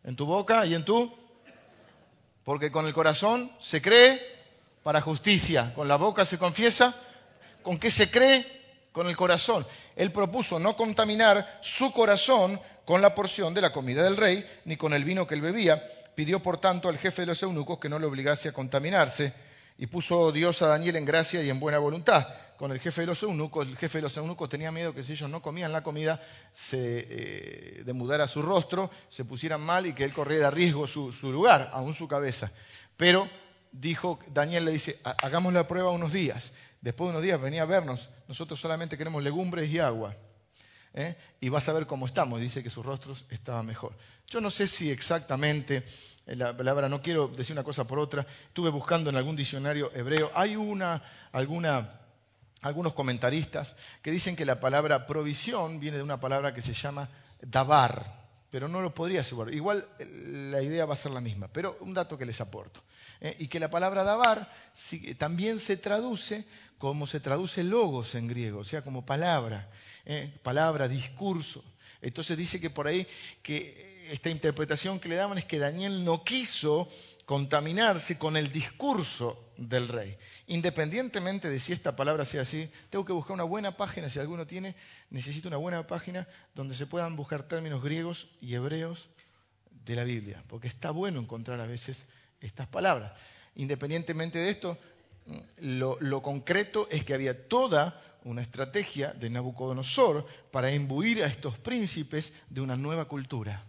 [0.04, 1.14] En tu boca y en tu...
[2.44, 4.22] Porque con el corazón se cree
[4.84, 6.96] para justicia, con la boca se confiesa.
[7.66, 8.56] ¿Con qué se cree?
[8.96, 9.68] con el corazón.
[9.98, 14.78] Él propuso no contaminar su corazón con la porción de la comida del rey, ni
[14.78, 15.86] con el vino que él bebía.
[16.16, 19.34] Pidió, por tanto, al jefe de los eunucos que no le obligase a contaminarse,
[19.78, 22.26] y puso Dios a Daniel en gracia y en buena voluntad.
[22.56, 25.12] Con el jefe de los eunucos, el jefe de los eunucos tenía miedo que si
[25.12, 26.22] ellos no comían la comida,
[26.54, 31.34] se eh, demudara su rostro, se pusieran mal y que él corriera riesgo su, su
[31.34, 32.50] lugar, aún su cabeza.
[32.96, 33.28] Pero
[33.74, 36.54] dijo, Daniel le dice, hagamos la prueba unos días.
[36.86, 40.16] Después de unos días venía a vernos, nosotros solamente queremos legumbres y agua.
[40.94, 41.16] ¿eh?
[41.42, 42.40] Y vas a ver cómo estamos.
[42.40, 43.94] Dice que sus rostros estaban mejor.
[44.28, 45.84] Yo no sé si exactamente
[46.28, 49.92] eh, la palabra, no quiero decir una cosa por otra, estuve buscando en algún diccionario
[49.96, 52.02] hebreo, hay una, alguna,
[52.62, 57.10] algunos comentaristas que dicen que la palabra provisión viene de una palabra que se llama
[57.42, 58.25] dabar,
[58.56, 59.54] pero no lo podría asegurar.
[59.54, 60.06] Igual eh,
[60.50, 62.82] la idea va a ser la misma, pero un dato que les aporto.
[63.38, 64.50] y que la palabra dabar
[65.18, 66.46] también se traduce
[66.78, 69.70] como se traduce logos en griego, o sea, como palabra,
[70.06, 70.32] ¿eh?
[70.42, 71.66] palabra, discurso.
[72.02, 73.06] Entonces dice que por ahí
[73.44, 76.88] que esta interpretación que le daban es que Daniel no quiso
[77.26, 80.18] contaminarse con el discurso del rey.
[80.48, 84.46] Independientemente de si esta palabra sea así, tengo que buscar una buena página, si alguno
[84.46, 84.76] tiene,
[85.10, 89.10] necesito una buena página donde se puedan buscar términos griegos y hebreos
[89.72, 92.06] de la Biblia, porque está bueno encontrar a veces
[92.40, 93.14] estas palabras.
[93.56, 94.78] Independientemente de esto,
[95.58, 102.34] lo, concreto es que había toda una estrategia de Nabucodonosor para imbuir a estos príncipes
[102.50, 103.64] de una nueva cultura.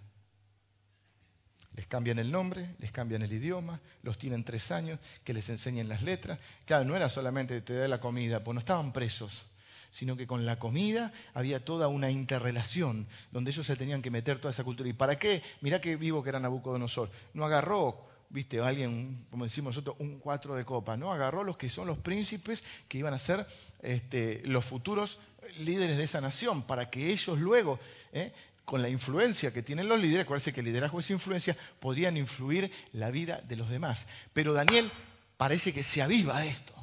[1.76, 5.88] Les cambian el nombre, les cambian el idioma, los tienen tres años, que les enseñen
[5.88, 6.38] las letras.
[6.64, 9.44] Claro, no era solamente te da la comida, pues no estaban presos,
[9.90, 14.38] sino que con la comida había toda una interrelación, donde ellos se tenían que meter
[14.38, 14.88] toda esa cultura.
[14.88, 15.42] ¿Y para qué?
[15.60, 17.10] Mirá qué vivo que era Nabucodonosor.
[17.34, 21.12] No agarró viste, alguien, como decimos nosotros, un cuatro de copa, ¿no?
[21.12, 23.46] Agarró los que son los príncipes que iban a ser
[23.80, 25.18] este, los futuros
[25.60, 27.78] líderes de esa nación, para que ellos luego,
[28.12, 28.32] ¿eh?
[28.66, 32.70] Con la influencia que tienen los líderes, acuérdense que el liderazgo es influencia, podrían influir
[32.92, 34.08] la vida de los demás.
[34.32, 34.90] Pero Daniel
[35.36, 36.74] parece que se aviva de esto.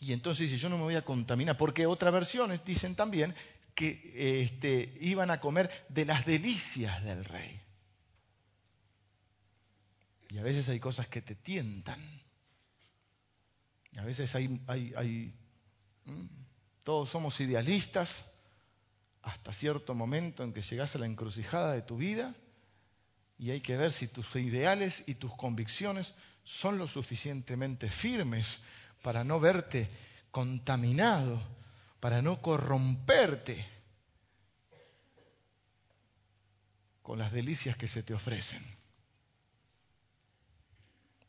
[0.00, 3.36] Y entonces dice, yo no me voy a contaminar, porque otras versiones dicen también
[3.76, 7.60] que este, iban a comer de las delicias del rey.
[10.30, 12.00] Y a veces hay cosas que te tientan.
[13.96, 15.32] A veces hay, hay,
[16.82, 18.31] todos somos idealistas
[19.22, 22.34] hasta cierto momento en que llegas a la encrucijada de tu vida
[23.38, 28.60] y hay que ver si tus ideales y tus convicciones son lo suficientemente firmes
[29.02, 29.88] para no verte
[30.30, 31.40] contaminado,
[32.00, 33.72] para no corromperte.
[37.02, 38.62] con las delicias que se te ofrecen.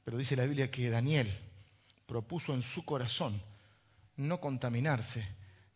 [0.05, 1.31] Pero dice la Biblia que Daniel
[2.05, 3.41] propuso en su corazón
[4.15, 5.27] no contaminarse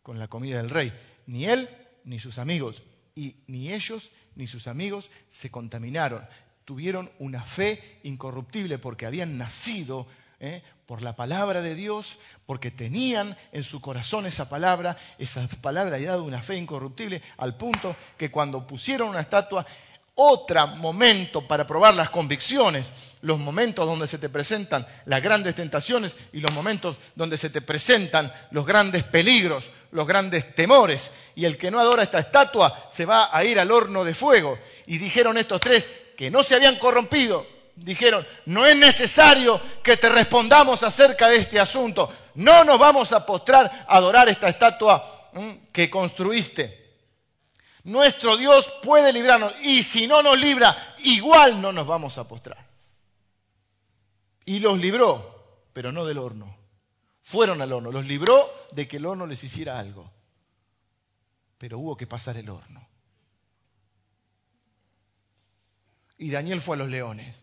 [0.02, 0.92] con la comida del rey,
[1.26, 1.68] ni él
[2.08, 2.82] ni sus amigos,
[3.14, 6.26] y ni ellos ni sus amigos se contaminaron.
[6.64, 10.06] Tuvieron una fe incorruptible porque habían nacido
[10.40, 10.62] ¿eh?
[10.86, 16.10] por la palabra de Dios, porque tenían en su corazón esa palabra, esa palabra había
[16.10, 19.66] dado una fe incorruptible, al punto que cuando pusieron una estatua,
[20.20, 22.90] otro momento para probar las convicciones,
[23.22, 27.60] los momentos donde se te presentan las grandes tentaciones y los momentos donde se te
[27.60, 31.12] presentan los grandes peligros, los grandes temores.
[31.36, 34.58] Y el que no adora esta estatua se va a ir al horno de fuego.
[34.86, 37.46] Y dijeron estos tres que no se habían corrompido.
[37.76, 42.12] Dijeron, no es necesario que te respondamos acerca de este asunto.
[42.34, 45.30] No nos vamos a postrar a adorar esta estatua
[45.72, 46.87] que construiste.
[47.88, 52.68] Nuestro Dios puede librarnos y si no nos libra, igual no nos vamos a postrar.
[54.44, 56.54] Y los libró, pero no del horno.
[57.22, 60.12] Fueron al horno, los libró de que el horno les hiciera algo.
[61.56, 62.86] Pero hubo que pasar el horno.
[66.18, 67.34] Y Daniel fue a los leones.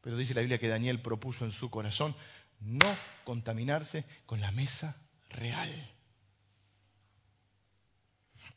[0.00, 2.14] Pero dice la Biblia que Daniel propuso en su corazón
[2.60, 4.96] no contaminarse con la mesa
[5.30, 5.92] real.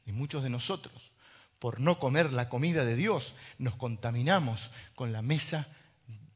[0.05, 1.11] Y muchos de nosotros,
[1.59, 5.67] por no comer la comida de Dios, nos contaminamos con la mesa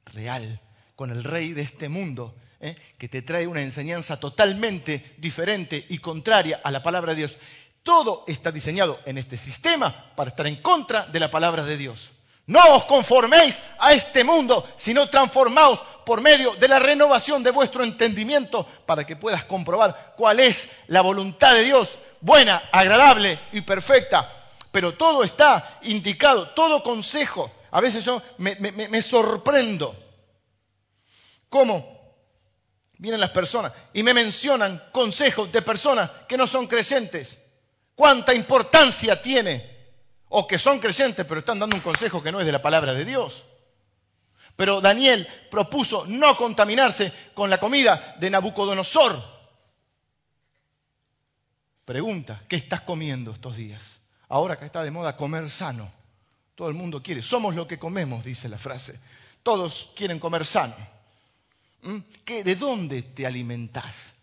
[0.06, 0.60] real,
[0.96, 2.76] con el rey de este mundo, ¿eh?
[2.98, 7.38] que te trae una enseñanza totalmente diferente y contraria a la palabra de Dios.
[7.84, 12.12] Todo está diseñado en este sistema para estar en contra de la palabra de Dios.
[12.48, 17.84] No os conforméis a este mundo, sino transformaos por medio de la renovación de vuestro
[17.84, 24.30] entendimiento para que puedas comprobar cuál es la voluntad de Dios, buena, agradable y perfecta.
[24.72, 27.52] Pero todo está indicado, todo consejo.
[27.72, 29.96] A veces yo me, sorprendo
[31.50, 32.00] cómo
[32.98, 37.40] vienen las personas y me mencionan consejos de personas que no son creyentes.
[37.96, 39.78] ¿Cuánta importancia tiene?
[40.30, 42.94] O que son creyentes pero están dando un consejo que no es de la palabra
[42.94, 43.46] de Dios.
[44.56, 49.39] Pero Daniel propuso no contaminarse con la comida de Nabucodonosor.
[51.90, 53.98] Pregunta, ¿qué estás comiendo estos días?
[54.28, 55.92] Ahora que está de moda comer sano.
[56.54, 57.24] Todo el mundo quiere.
[57.24, 59.00] Somos lo que comemos, dice la frase.
[59.42, 60.76] Todos quieren comer sano.
[61.82, 61.98] ¿Mm?
[62.24, 64.14] ¿Qué, ¿De dónde te alimentás?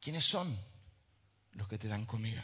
[0.00, 0.58] ¿Quiénes son
[1.52, 2.42] los que te dan comida?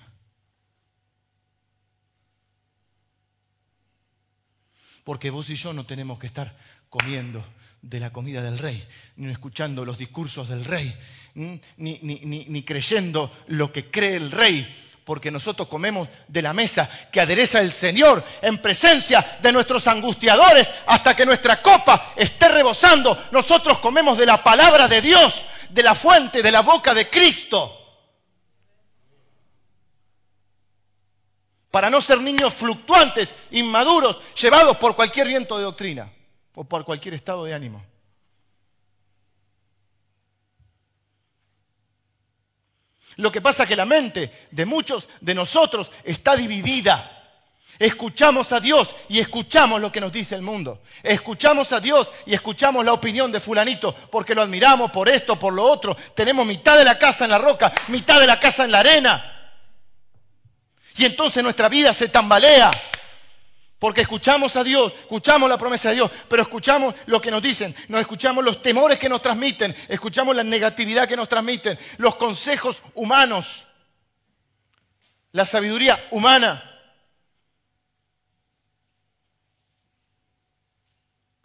[5.03, 6.55] Porque vos y yo no tenemos que estar
[6.91, 7.43] comiendo
[7.89, 8.85] de la comida del rey,
[9.17, 10.93] ni escuchando los discursos del rey,
[11.35, 14.67] ni, ni, creyendo lo que cree el rey,
[15.05, 20.73] porque nosotros comemos de la mesa que adereza el Señor en presencia de nuestros angustiadores
[20.87, 23.17] hasta que nuestra copa esté rebosando.
[23.31, 27.73] Nosotros comemos de la palabra de Dios, de la fuente, de la boca de Cristo.
[31.71, 36.11] Para no ser niños fluctuantes, inmaduros, llevados por cualquier viento de doctrina
[36.57, 37.85] o por cualquier estado de ánimo.
[43.17, 47.13] Lo que pasa es que la mente de muchos de nosotros está dividida.
[47.79, 50.83] Escuchamos a Dios y escuchamos lo que nos dice el mundo.
[51.03, 55.53] Escuchamos a Dios y escuchamos la opinión de fulanito porque lo admiramos por esto, por
[55.53, 55.95] lo otro.
[56.15, 59.33] Tenemos mitad de la casa en la roca, mitad de la casa en la arena.
[60.97, 62.71] Y entonces nuestra vida se tambalea.
[63.87, 67.73] Porque escuchamos a Dios, escuchamos la promesa de Dios, pero escuchamos lo que nos dicen,
[67.87, 72.83] nos escuchamos los temores que nos transmiten, escuchamos la negatividad que nos transmiten, los consejos
[72.95, 73.69] humanos,
[75.31, 76.69] la sabiduría humana.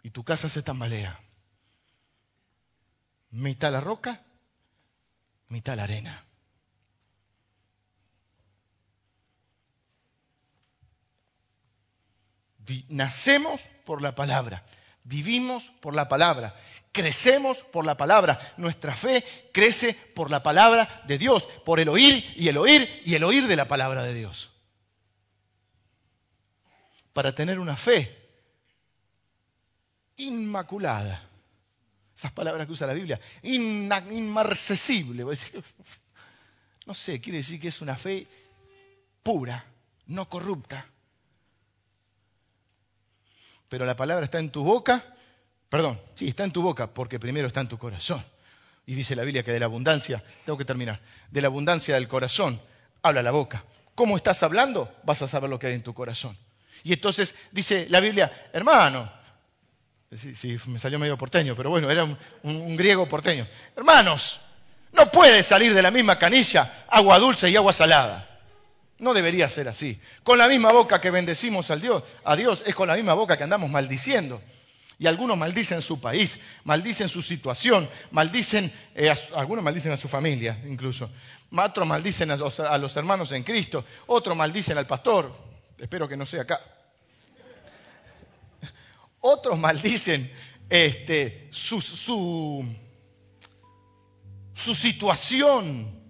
[0.02, 1.20] Y tu casa se tambalea.
[3.30, 4.20] Mitad la roca,
[5.46, 6.24] mitad la arena.
[12.88, 14.64] Nacemos por la palabra,
[15.04, 16.54] vivimos por la palabra,
[16.92, 18.38] crecemos por la palabra.
[18.56, 23.14] Nuestra fe crece por la palabra de Dios, por el oír y el oír y
[23.14, 24.50] el oír de la palabra de Dios.
[27.12, 28.18] Para tener una fe
[30.16, 31.28] inmaculada,
[32.14, 35.24] esas palabras que usa la Biblia, inmarcesible,
[36.86, 38.26] no sé, quiere decir que es una fe
[39.22, 39.64] pura,
[40.06, 40.86] no corrupta,
[43.72, 45.02] pero la palabra está en tu boca,
[45.70, 48.22] perdón, sí, está en tu boca porque primero está en tu corazón.
[48.84, 51.00] Y dice la Biblia que de la abundancia, tengo que terminar,
[51.30, 52.60] de la abundancia del corazón
[53.00, 53.64] habla la boca.
[53.94, 54.94] ¿Cómo estás hablando?
[55.04, 56.36] Vas a saber lo que hay en tu corazón.
[56.84, 59.10] Y entonces dice la Biblia, hermano,
[60.14, 62.04] sí, me salió medio porteño, pero bueno, era
[62.42, 63.46] un, griego porteño.
[63.74, 64.42] Hermanos,
[64.92, 68.31] no puede salir de la misma canilla agua dulce y agua salada.
[69.02, 70.00] No debería ser así.
[70.22, 73.36] Con la misma boca que bendecimos al Dios, a Dios es con la misma boca
[73.36, 74.40] que andamos maldiciendo.
[74.96, 80.56] Y algunos maldicen su país, maldicen su situación, maldicen, eh, algunos maldicen a su familia
[80.66, 81.10] incluso,
[81.50, 85.32] otros maldicen a los, a los hermanos en Cristo, otros maldicen al pastor,
[85.80, 86.60] espero que no sea acá.
[89.18, 90.32] Otros maldicen
[90.68, 92.64] este, su, su,
[94.54, 96.01] su situación,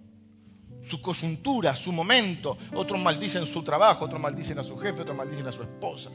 [0.83, 2.57] su coyuntura, su momento.
[2.73, 6.11] Otros maldicen su trabajo, otros maldicen a su jefe, otros maldicen a su esposa.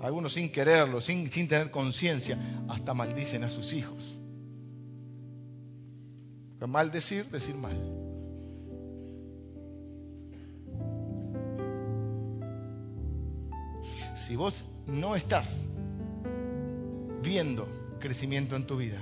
[0.00, 2.38] Algunos sin quererlo, sin, sin tener conciencia,
[2.68, 4.16] hasta maldicen a sus hijos.
[6.66, 7.76] Mal decir, decir mal.
[14.14, 15.62] Si vos no estás
[17.22, 17.68] viendo
[18.00, 19.00] crecimiento en tu vida,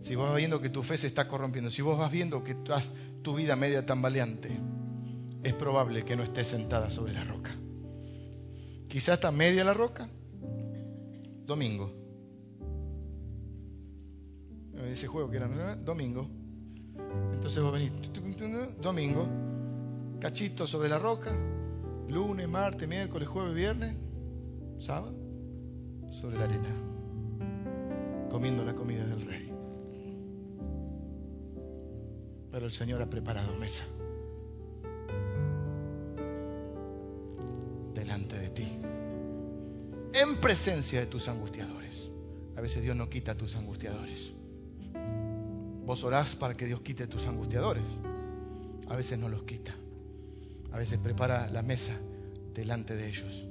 [0.00, 2.52] si vos vas viendo que tu fe se está corrompiendo, si vos vas viendo que
[2.52, 2.92] estás
[3.22, 4.50] tu vida media tambaleante,
[5.42, 7.50] es probable que no estés sentada sobre la roca.
[8.88, 10.08] Quizás está media la roca,
[11.46, 11.92] domingo.
[14.90, 16.28] Ese juego que era domingo.
[17.32, 17.92] Entonces vos venís,
[18.80, 19.26] domingo,
[20.18, 21.30] cachito sobre la roca,
[22.08, 23.96] lunes, martes, miércoles, jueves, viernes,
[24.78, 25.14] sábado,
[26.10, 29.49] sobre la arena, comiendo la comida del rey.
[32.50, 33.84] Pero el Señor ha preparado mesa
[37.94, 38.68] delante de ti,
[40.14, 42.10] en presencia de tus angustiadores.
[42.56, 44.34] A veces Dios no quita a tus angustiadores.
[45.84, 47.84] Vos orás para que Dios quite tus angustiadores.
[48.88, 49.74] A veces no los quita.
[50.72, 51.98] A veces prepara la mesa
[52.54, 53.46] delante de ellos.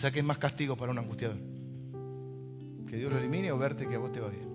[0.00, 1.36] Pensá es más castigo para un angustiador.
[2.88, 4.48] Que Dios lo elimine o verte que a vos te va bien.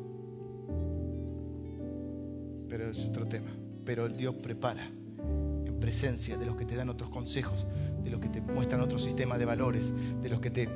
[2.68, 3.52] Pero es otro tema.
[3.86, 7.68] Pero Dios prepara en presencia de los que te dan otros consejos,
[8.04, 9.94] de los que te muestran otro sistema de valores,
[10.24, 10.68] de los que te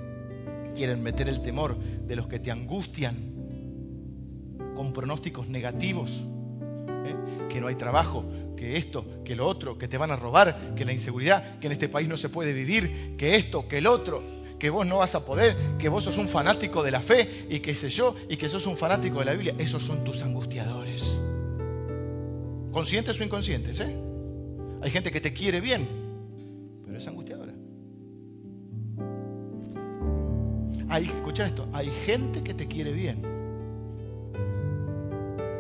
[0.76, 3.16] quieren meter el temor, de los que te angustian
[4.76, 6.12] con pronósticos negativos,
[7.08, 7.16] ¿eh?
[7.50, 8.24] que no hay trabajo,
[8.56, 11.74] que esto, que lo otro, que te van a robar, que la inseguridad, que en
[11.74, 15.16] este país no se puede vivir, que esto, que el otro, que vos no vas
[15.16, 18.38] a poder, que vos sos un fanático de la fe y que sé yo, y
[18.38, 21.20] que sos un fanático de la Biblia, esos son tus angustiadores.
[22.72, 23.96] Conscientes o inconscientes, ¿eh?
[24.82, 25.88] Hay gente que te quiere bien,
[26.86, 27.54] pero es angustiadora.
[30.90, 33.22] Hay, escucha esto, hay gente que te quiere bien,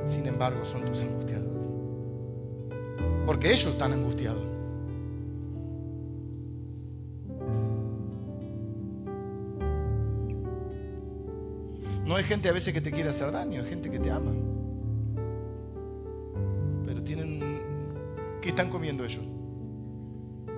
[0.07, 1.59] sin embargo son tus angustiadores
[3.29, 4.41] porque ellos están angustiados.
[12.09, 14.33] No hay gente a veces que te quiere hacer daño, hay gente que te ama.
[16.83, 17.61] Pero tienen...
[18.41, 19.23] ¿Qué están comiendo ellos?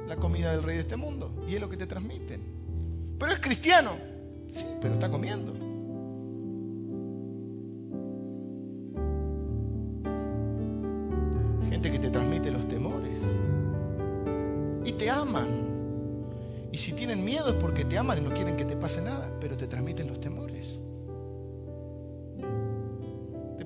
[0.07, 1.35] La comida del rey de este mundo.
[1.49, 2.41] Y es lo que te transmiten.
[3.19, 3.97] Pero es cristiano.
[4.47, 5.51] Sí, pero está comiendo.
[16.81, 19.55] si tienen miedo es porque te aman y no quieren que te pase nada, pero
[19.55, 20.81] te transmiten los temores.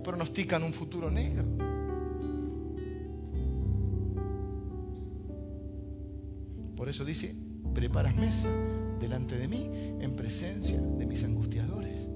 [0.06, 1.44] Pronostican un futuro negro.
[6.78, 7.36] Por eso dice,
[7.74, 8.50] preparas mesa
[9.00, 9.68] delante de mí
[10.00, 12.08] en presencia de mis angustiadores.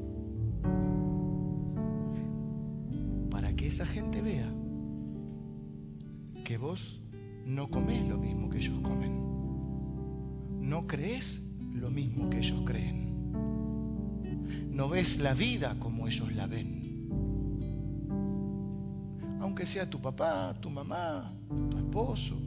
[3.31, 4.53] Para que esa gente vea
[6.45, 7.01] que vos
[7.45, 9.19] no comés lo mismo que ellos comen
[10.69, 11.41] no crees
[11.73, 13.09] lo mismo que ellos creen.
[14.71, 16.78] No ves la vida como ellos la ven.
[19.60, 21.34] Aunque sea tu papá, tu mamá,
[21.70, 22.38] tu esposo.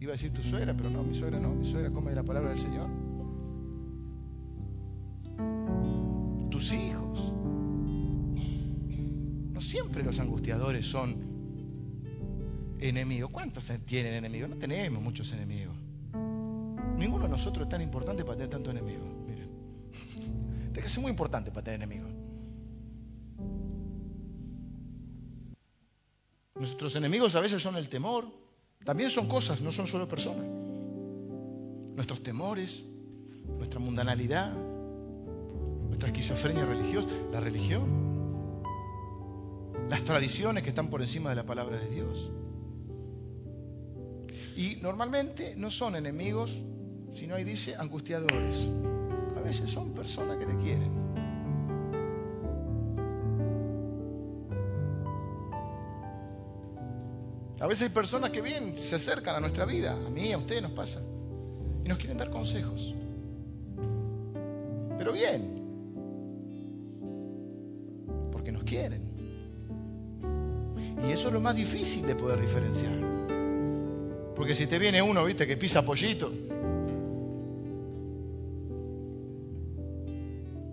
[0.00, 2.48] Iba a decir tu suegra, pero no, mi suegra no, mi suegra come la palabra
[2.48, 2.88] del Señor.
[6.50, 7.34] Tus hijos.
[9.52, 11.18] No siempre los angustiadores son
[12.78, 13.28] enemigos.
[13.30, 14.48] ¿Cuántos tienen enemigos?
[14.48, 15.76] No tenemos muchos enemigos.
[16.96, 19.04] Ninguno de nosotros es tan importante para tener tanto enemigo.
[19.26, 19.50] Miren.
[20.72, 22.27] Tiene que ser muy importante para tener enemigos.
[26.58, 28.26] Nuestros enemigos a veces son el temor.
[28.84, 30.44] También son cosas, no son solo personas.
[31.94, 32.84] Nuestros temores,
[33.56, 34.52] nuestra mundanalidad,
[35.86, 38.62] nuestra esquizofrenia religiosa, la religión,
[39.88, 42.30] las tradiciones que están por encima de la palabra de Dios.
[44.56, 46.52] Y normalmente no son enemigos,
[47.14, 48.68] sino ahí dice angustiadores.
[49.36, 50.97] A veces son personas que te quieren.
[57.60, 60.62] A veces hay personas que bien se acercan a nuestra vida, a mí, a usted
[60.62, 61.02] nos pasa,
[61.84, 62.94] y nos quieren dar consejos.
[64.96, 65.58] Pero bien,
[68.30, 69.08] porque nos quieren.
[71.04, 72.92] Y eso es lo más difícil de poder diferenciar.
[74.36, 76.30] Porque si te viene uno, viste, que pisa pollito.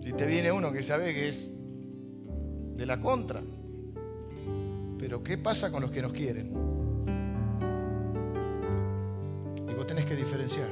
[0.02, 1.48] Si te viene uno que sabe que es
[2.76, 3.42] de la contra.
[4.98, 6.65] Pero ¿qué pasa con los que nos quieren?
[10.16, 10.68] Diferenciar.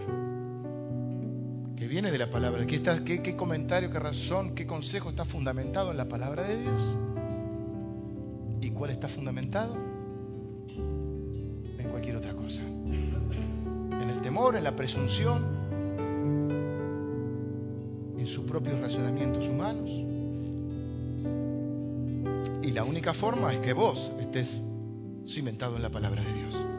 [1.76, 2.66] Que viene de la palabra.
[2.66, 6.60] ¿Qué, está, qué, qué comentario, qué razón, qué consejo está fundamentado en la palabra de
[6.60, 6.82] Dios?
[8.60, 9.76] ¿Y cuál está fundamentado?
[11.78, 12.62] En cualquier otra cosa
[14.24, 15.44] temor, en la presunción,
[18.18, 19.90] en sus propios razonamientos humanos.
[22.62, 24.62] Y la única forma es que vos estés
[25.26, 26.73] cimentado en la palabra de Dios.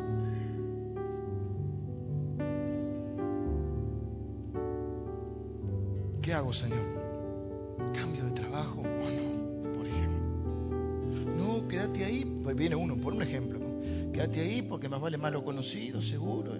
[6.54, 6.86] Señor?
[7.94, 9.74] ¿Cambio de trabajo o no?
[9.74, 10.20] Por ejemplo.
[11.38, 12.42] No, quédate ahí.
[12.44, 13.60] Pues viene uno, por un ejemplo.
[14.14, 16.54] Quédate ahí porque más vale malo conocido, seguro.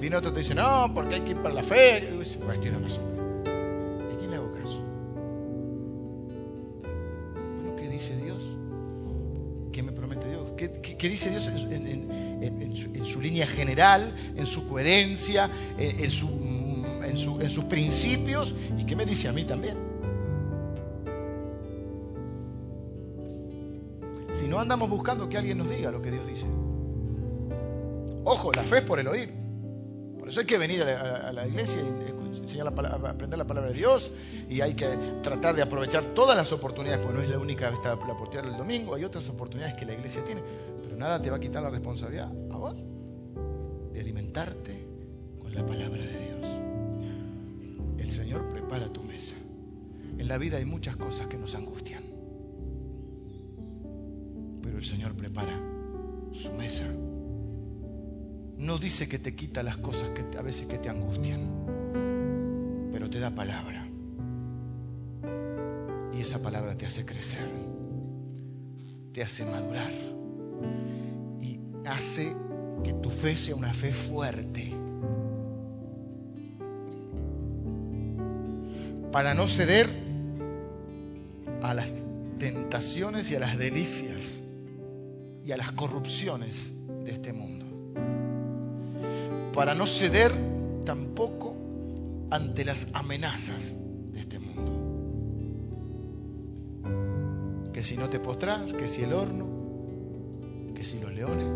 [0.00, 2.10] Viene otro y te dice, no, porque hay que ir para la feria.
[2.14, 3.02] Pues tiene razón.
[3.44, 4.82] ¿Y a quién le hago caso?
[7.34, 8.42] Bueno, ¿qué dice Dios?
[9.72, 10.52] ¿Qué me promete Dios?
[10.56, 12.29] ¿Qué, dice Dios en,
[13.04, 18.54] su, línea general, en su coherencia, en, sus principios?
[18.78, 19.76] ¿Y qué me dice a mí también?
[24.30, 26.46] Si no andamos buscando que alguien nos diga lo que Dios dice.
[28.24, 29.40] Ojo, la fe es por el oír
[30.30, 34.12] eso hay que venir a la, iglesia y aprender la palabra de Dios
[34.48, 34.86] y hay que
[35.22, 38.56] tratar de aprovechar todas las oportunidades, porque no es la única esta, la oportunidad del
[38.56, 40.40] domingo, hay otras oportunidades que la iglesia tiene,
[41.00, 42.76] nada te va a quitar la responsabilidad a vos
[43.92, 44.86] de alimentarte
[45.38, 46.46] con la palabra de Dios.
[47.96, 49.34] El Señor prepara tu mesa.
[50.18, 52.02] En la vida hay muchas cosas que nos angustian,
[54.62, 55.58] pero el Señor prepara
[56.32, 56.86] su mesa
[58.58, 63.18] no dice que te quita las cosas que a veces que te angustian, pero te
[63.18, 63.86] da palabra.
[66.12, 67.48] Y esa palabra te hace crecer,
[69.14, 69.90] te hace madurar
[71.40, 72.34] y hace
[72.84, 74.72] que tu fe sea una fe fuerte.
[79.12, 79.88] Para no ceder
[81.62, 81.92] a las
[82.38, 84.40] tentaciones y a las delicias
[85.44, 86.72] y a las corrupciones
[87.04, 87.70] de este mundo
[89.52, 90.32] para no ceder
[90.84, 91.54] tampoco
[92.30, 93.74] ante las amenazas
[94.12, 94.70] de este mundo.
[97.72, 99.46] Que si no te postrás, que si el horno,
[100.80, 101.46] que si los leones.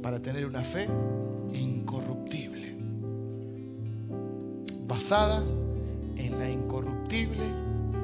[0.00, 0.86] Para tener una fe
[1.52, 2.76] incorruptible,
[4.86, 5.42] basada
[6.14, 7.42] en la incorruptible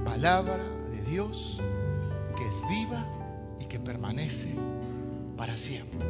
[0.04, 0.58] palabra
[0.90, 1.60] de Dios,
[2.36, 3.06] que es viva
[3.60, 4.52] y que permanece
[5.36, 6.04] para siempre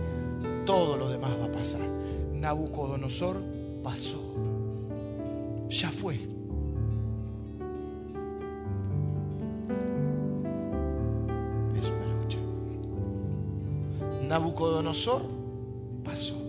[0.65, 1.83] todo lo demás va a pasar.
[2.33, 3.37] Nabucodonosor
[3.83, 4.23] pasó.
[5.69, 6.32] Ya fue.
[14.33, 15.21] Nabucodonosor
[16.03, 16.41] pasó.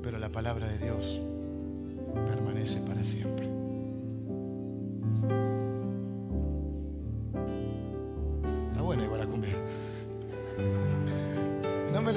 [0.00, 1.20] Pero la palabra de Dios
[2.14, 3.52] permanece para siempre.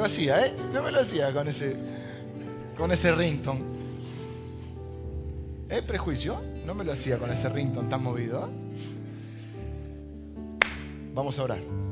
[0.05, 0.53] hacía, ¿eh?
[0.71, 1.75] No me lo hacía con ese,
[2.77, 3.57] con ese rington.
[5.69, 5.81] ¿Eh?
[5.81, 6.41] Prejuicio.
[6.65, 8.47] No me lo hacía con ese rington tan movido.
[8.47, 8.51] ¿eh?
[11.13, 11.84] Vamos a orar.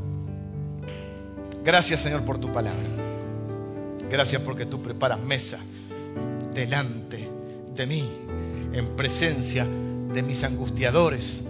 [1.64, 2.84] Gracias Señor por tu palabra.
[4.10, 5.60] Gracias porque tú preparas mesa
[6.54, 7.28] delante
[7.74, 8.08] de mí,
[8.74, 11.44] en presencia de mis angustiadores,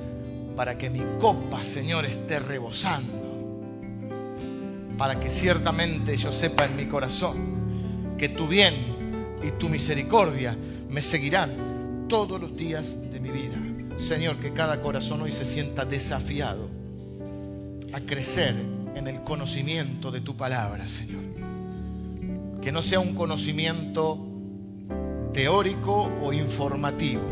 [0.55, 3.23] para que mi copa, Señor, esté rebosando
[4.97, 8.73] para que ciertamente yo sepa en mi corazón que tu bien
[9.43, 10.55] y tu misericordia
[10.89, 13.57] me seguirán todos los días de mi vida.
[13.97, 16.69] Señor, que cada corazón hoy se sienta desafiado
[17.91, 18.55] a crecer
[18.95, 21.23] en el conocimiento de tu palabra, Señor.
[22.61, 24.17] Que no sea un conocimiento
[25.33, 27.23] teórico o informativo,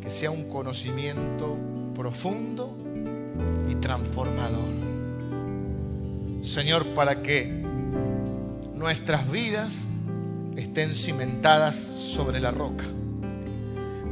[0.00, 1.56] que sea un conocimiento
[1.94, 2.76] profundo
[3.68, 4.68] y transformador.
[6.42, 7.64] Señor, para que
[8.74, 9.86] nuestras vidas
[10.56, 12.84] estén cimentadas sobre la roca,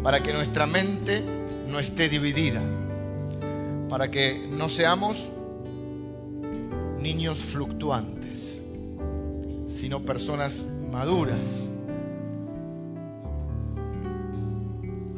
[0.03, 1.23] para que nuestra mente
[1.69, 2.63] no esté dividida,
[3.89, 5.25] para que no seamos
[7.05, 8.63] niños fluctuantes,
[9.67, 11.69] sino personas maduras,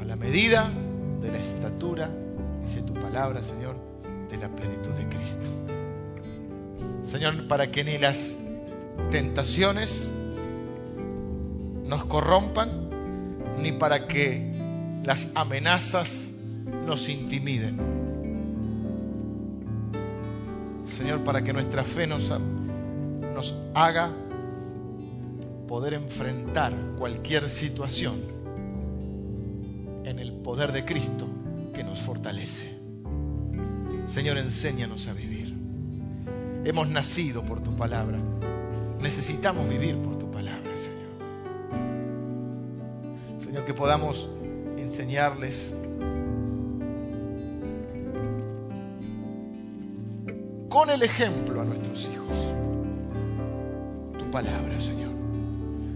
[0.01, 0.69] a la medida
[1.23, 2.11] de la estatura,
[2.61, 3.77] dice tu palabra, Señor,
[4.29, 5.47] de la plenitud de Cristo.
[7.05, 8.35] Señor, para que ni las
[9.13, 10.11] tentaciones
[11.85, 12.91] nos corrompan,
[13.63, 14.51] ni para que
[15.05, 16.31] las amenazas
[16.85, 17.96] nos intimiden.
[20.87, 22.33] Señor, para que nuestra fe nos,
[23.75, 24.11] haga
[25.69, 28.23] poder enfrentar cualquier situación
[30.05, 31.27] en el poder de Cristo
[31.75, 32.73] que nos fortalece.
[34.07, 35.55] Señor, enséñanos a vivir.
[36.65, 38.19] Hemos nacido por tu palabra.
[39.01, 41.07] Necesitamos vivir por tu palabra, Señor.
[43.39, 44.29] Señor, que podamos
[44.79, 45.77] enseñarles
[50.77, 52.37] con el ejemplo a nuestros hijos
[54.19, 55.11] tu palabra, Señor,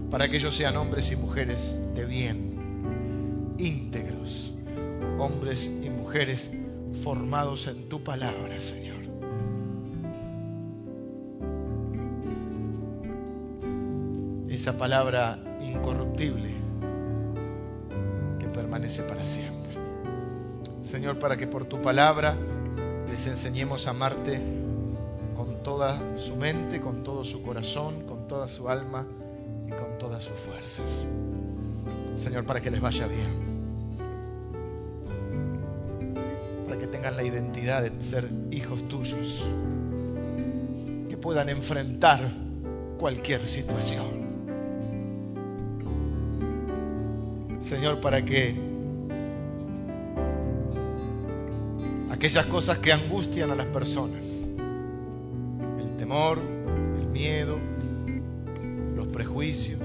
[0.09, 4.51] para que ellos sean hombres y mujeres de bien, íntegros,
[5.19, 6.49] hombres y mujeres
[7.03, 8.97] formados en tu palabra, Señor.
[14.49, 16.55] Esa palabra incorruptible
[18.39, 19.77] que permanece para siempre.
[20.81, 22.35] Señor, para que por tu palabra
[23.07, 24.60] les enseñemos a amarte
[25.43, 29.07] con toda su mente, con todo su corazón, con toda su alma
[29.65, 31.05] y con todas sus fuerzas.
[32.15, 33.51] Señor, para que les vaya bien.
[36.91, 39.43] tengan la identidad de ser hijos tuyos,
[41.09, 42.19] que puedan enfrentar
[42.99, 44.05] cualquier situación.
[47.59, 48.53] Señor, para que
[52.11, 54.41] aquellas cosas que angustian a las personas,
[56.13, 57.57] el miedo,
[58.97, 59.79] los prejuicios,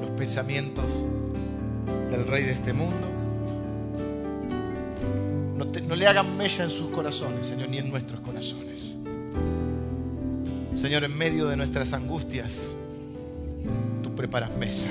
[0.00, 1.04] los pensamientos
[2.12, 3.08] del rey de este mundo.
[5.88, 8.94] No, le hagan mella en sus corazones, Señor, ni en nuestros corazones.
[10.74, 12.72] Señor, en medio de nuestras angustias,
[14.02, 14.90] tú preparas mesa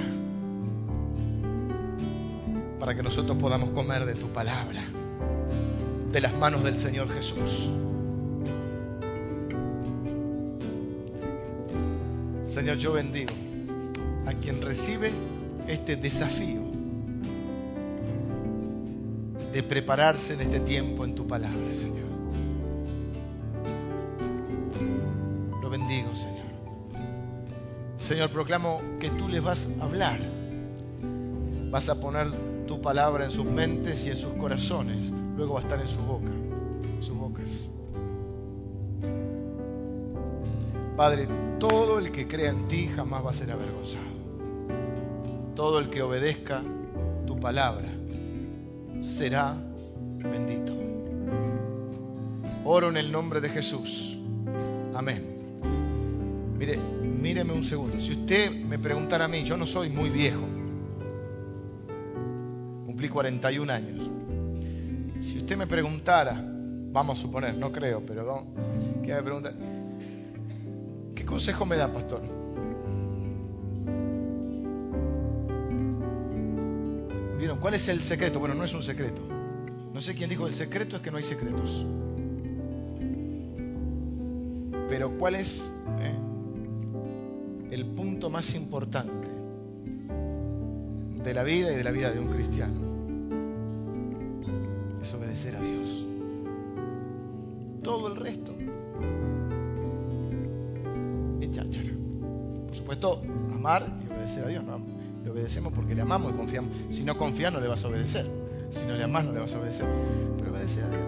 [2.79, 4.84] para que nosotros podamos comer de tu palabra,
[6.14, 7.70] de las manos del Señor Jesús.
[12.45, 13.34] Señor, yo bendigo
[14.28, 15.11] a quien recibe
[15.68, 16.61] este desafío
[19.51, 22.05] de prepararse en este tiempo en tu palabra, Señor.
[25.64, 26.45] Lo bendigo, Señor.
[27.97, 30.20] Señor, proclamo que tú les vas a hablar.
[31.72, 32.28] Vas a poner
[32.68, 35.22] tu palabra en sus mentes y en sus corazones.
[35.36, 37.65] Luego va a estar en su boca, en sus bocas.
[40.95, 41.27] Padre,
[41.59, 44.03] todo el que crea en ti jamás va a ser avergonzado.
[45.55, 46.61] Todo el que obedezca
[47.25, 47.89] tu palabra
[49.01, 49.55] será
[50.17, 50.73] bendito.
[52.65, 54.17] Oro en el nombre de Jesús.
[54.93, 55.34] Amén.
[56.57, 57.99] Mire, míreme un segundo.
[57.99, 60.41] Si usted me preguntara a mí, yo no soy muy viejo.
[62.86, 64.12] Cumplí 41 años.
[65.24, 66.36] Si usted me preguntara,
[66.91, 69.51] vamos a suponer, no creo, pero no, ¿qué me pregunta?
[71.15, 72.43] ¿Qué consejo me da, pastor?
[77.63, 78.41] ¿Cuál es el secreto?
[78.41, 79.21] Bueno, no es un secreto.
[79.93, 81.86] No sé quién dijo el secreto es que no hay secretos.
[84.89, 85.63] Pero ¿cuál es
[86.01, 89.30] eh, el punto más importante
[91.24, 92.82] de la vida y de la vida de un cristiano?
[95.03, 96.05] Es obedecer a Dios.
[97.83, 98.53] Todo el resto
[101.41, 101.89] es cháchara.
[102.65, 104.63] Por supuesto, amar y obedecer a Dios.
[104.63, 104.77] ¿no?
[105.23, 106.71] Le obedecemos porque le amamos y confiamos.
[106.89, 108.25] Si no confías, no le vas a obedecer.
[108.71, 109.85] Si no le amas, no le vas a obedecer.
[110.37, 111.01] Pero obedecer a Dios.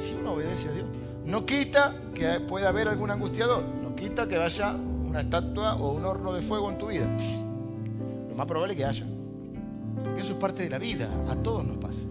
[0.00, 0.86] Si uno obedece a Dios,
[1.26, 3.62] no quita que pueda haber algún angustiador.
[3.82, 7.06] No quita que haya un una estatua o un horno de fuego en tu vida?
[8.28, 9.06] Lo más probable es que haya.
[10.02, 12.02] Porque eso es parte de la vida, a todos nos pasa.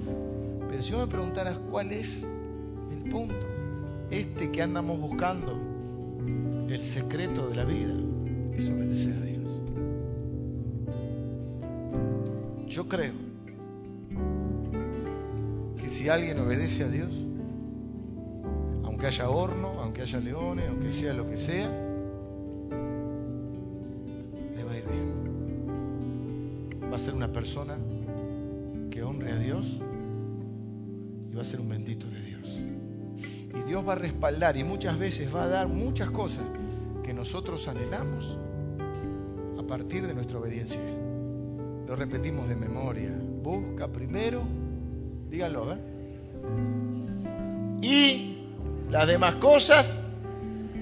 [0.70, 2.26] Pero si vos me preguntaras cuál es
[2.92, 3.46] el punto,
[4.10, 5.60] este que andamos buscando,
[6.70, 7.94] el secreto de la vida,
[8.54, 9.52] es obedecer a Dios.
[12.68, 13.14] Yo creo
[15.78, 17.16] que si alguien obedece a Dios,
[18.84, 21.83] aunque haya horno, aunque haya leones, aunque sea lo que sea,
[27.04, 27.78] ser una persona
[28.90, 29.78] que honre a Dios
[31.30, 32.48] y va a ser un bendito de Dios.
[33.60, 36.46] Y Dios va a respaldar y muchas veces va a dar muchas cosas
[37.04, 38.38] que nosotros anhelamos
[39.60, 40.80] a partir de nuestra obediencia.
[41.88, 43.12] Lo repetimos de memoria.
[43.42, 44.42] Busca primero,
[45.30, 45.80] díganlo, a ver.
[47.82, 48.48] Y
[48.90, 49.94] las demás cosas,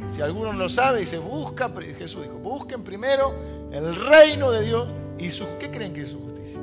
[0.07, 3.33] si alguno no lo sabe, dice, busca, Jesús dijo, busquen primero
[3.71, 6.59] el reino de Dios y su, ¿qué creen que es su justicia?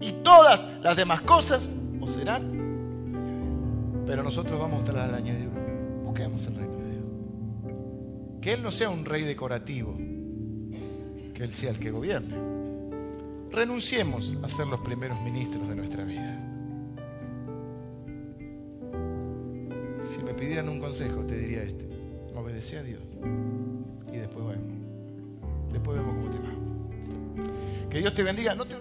[0.00, 4.02] Y todas las demás cosas os serán.
[4.06, 5.62] Pero nosotros vamos a traer la añadidura.
[6.04, 7.04] Busquemos el reino de Dios.
[8.42, 12.54] Que Él no sea un rey decorativo, que Él sea el que gobierne
[13.54, 16.40] renunciemos a ser los primeros ministros de nuestra vida.
[20.00, 21.88] Si me pidieran un consejo, te diría este.
[22.34, 23.00] Obedece a Dios.
[24.12, 25.72] Y después vemos.
[25.72, 26.53] Después vemos cómo te va.
[27.94, 28.56] Que Dios te bendiga.
[28.56, 28.74] No te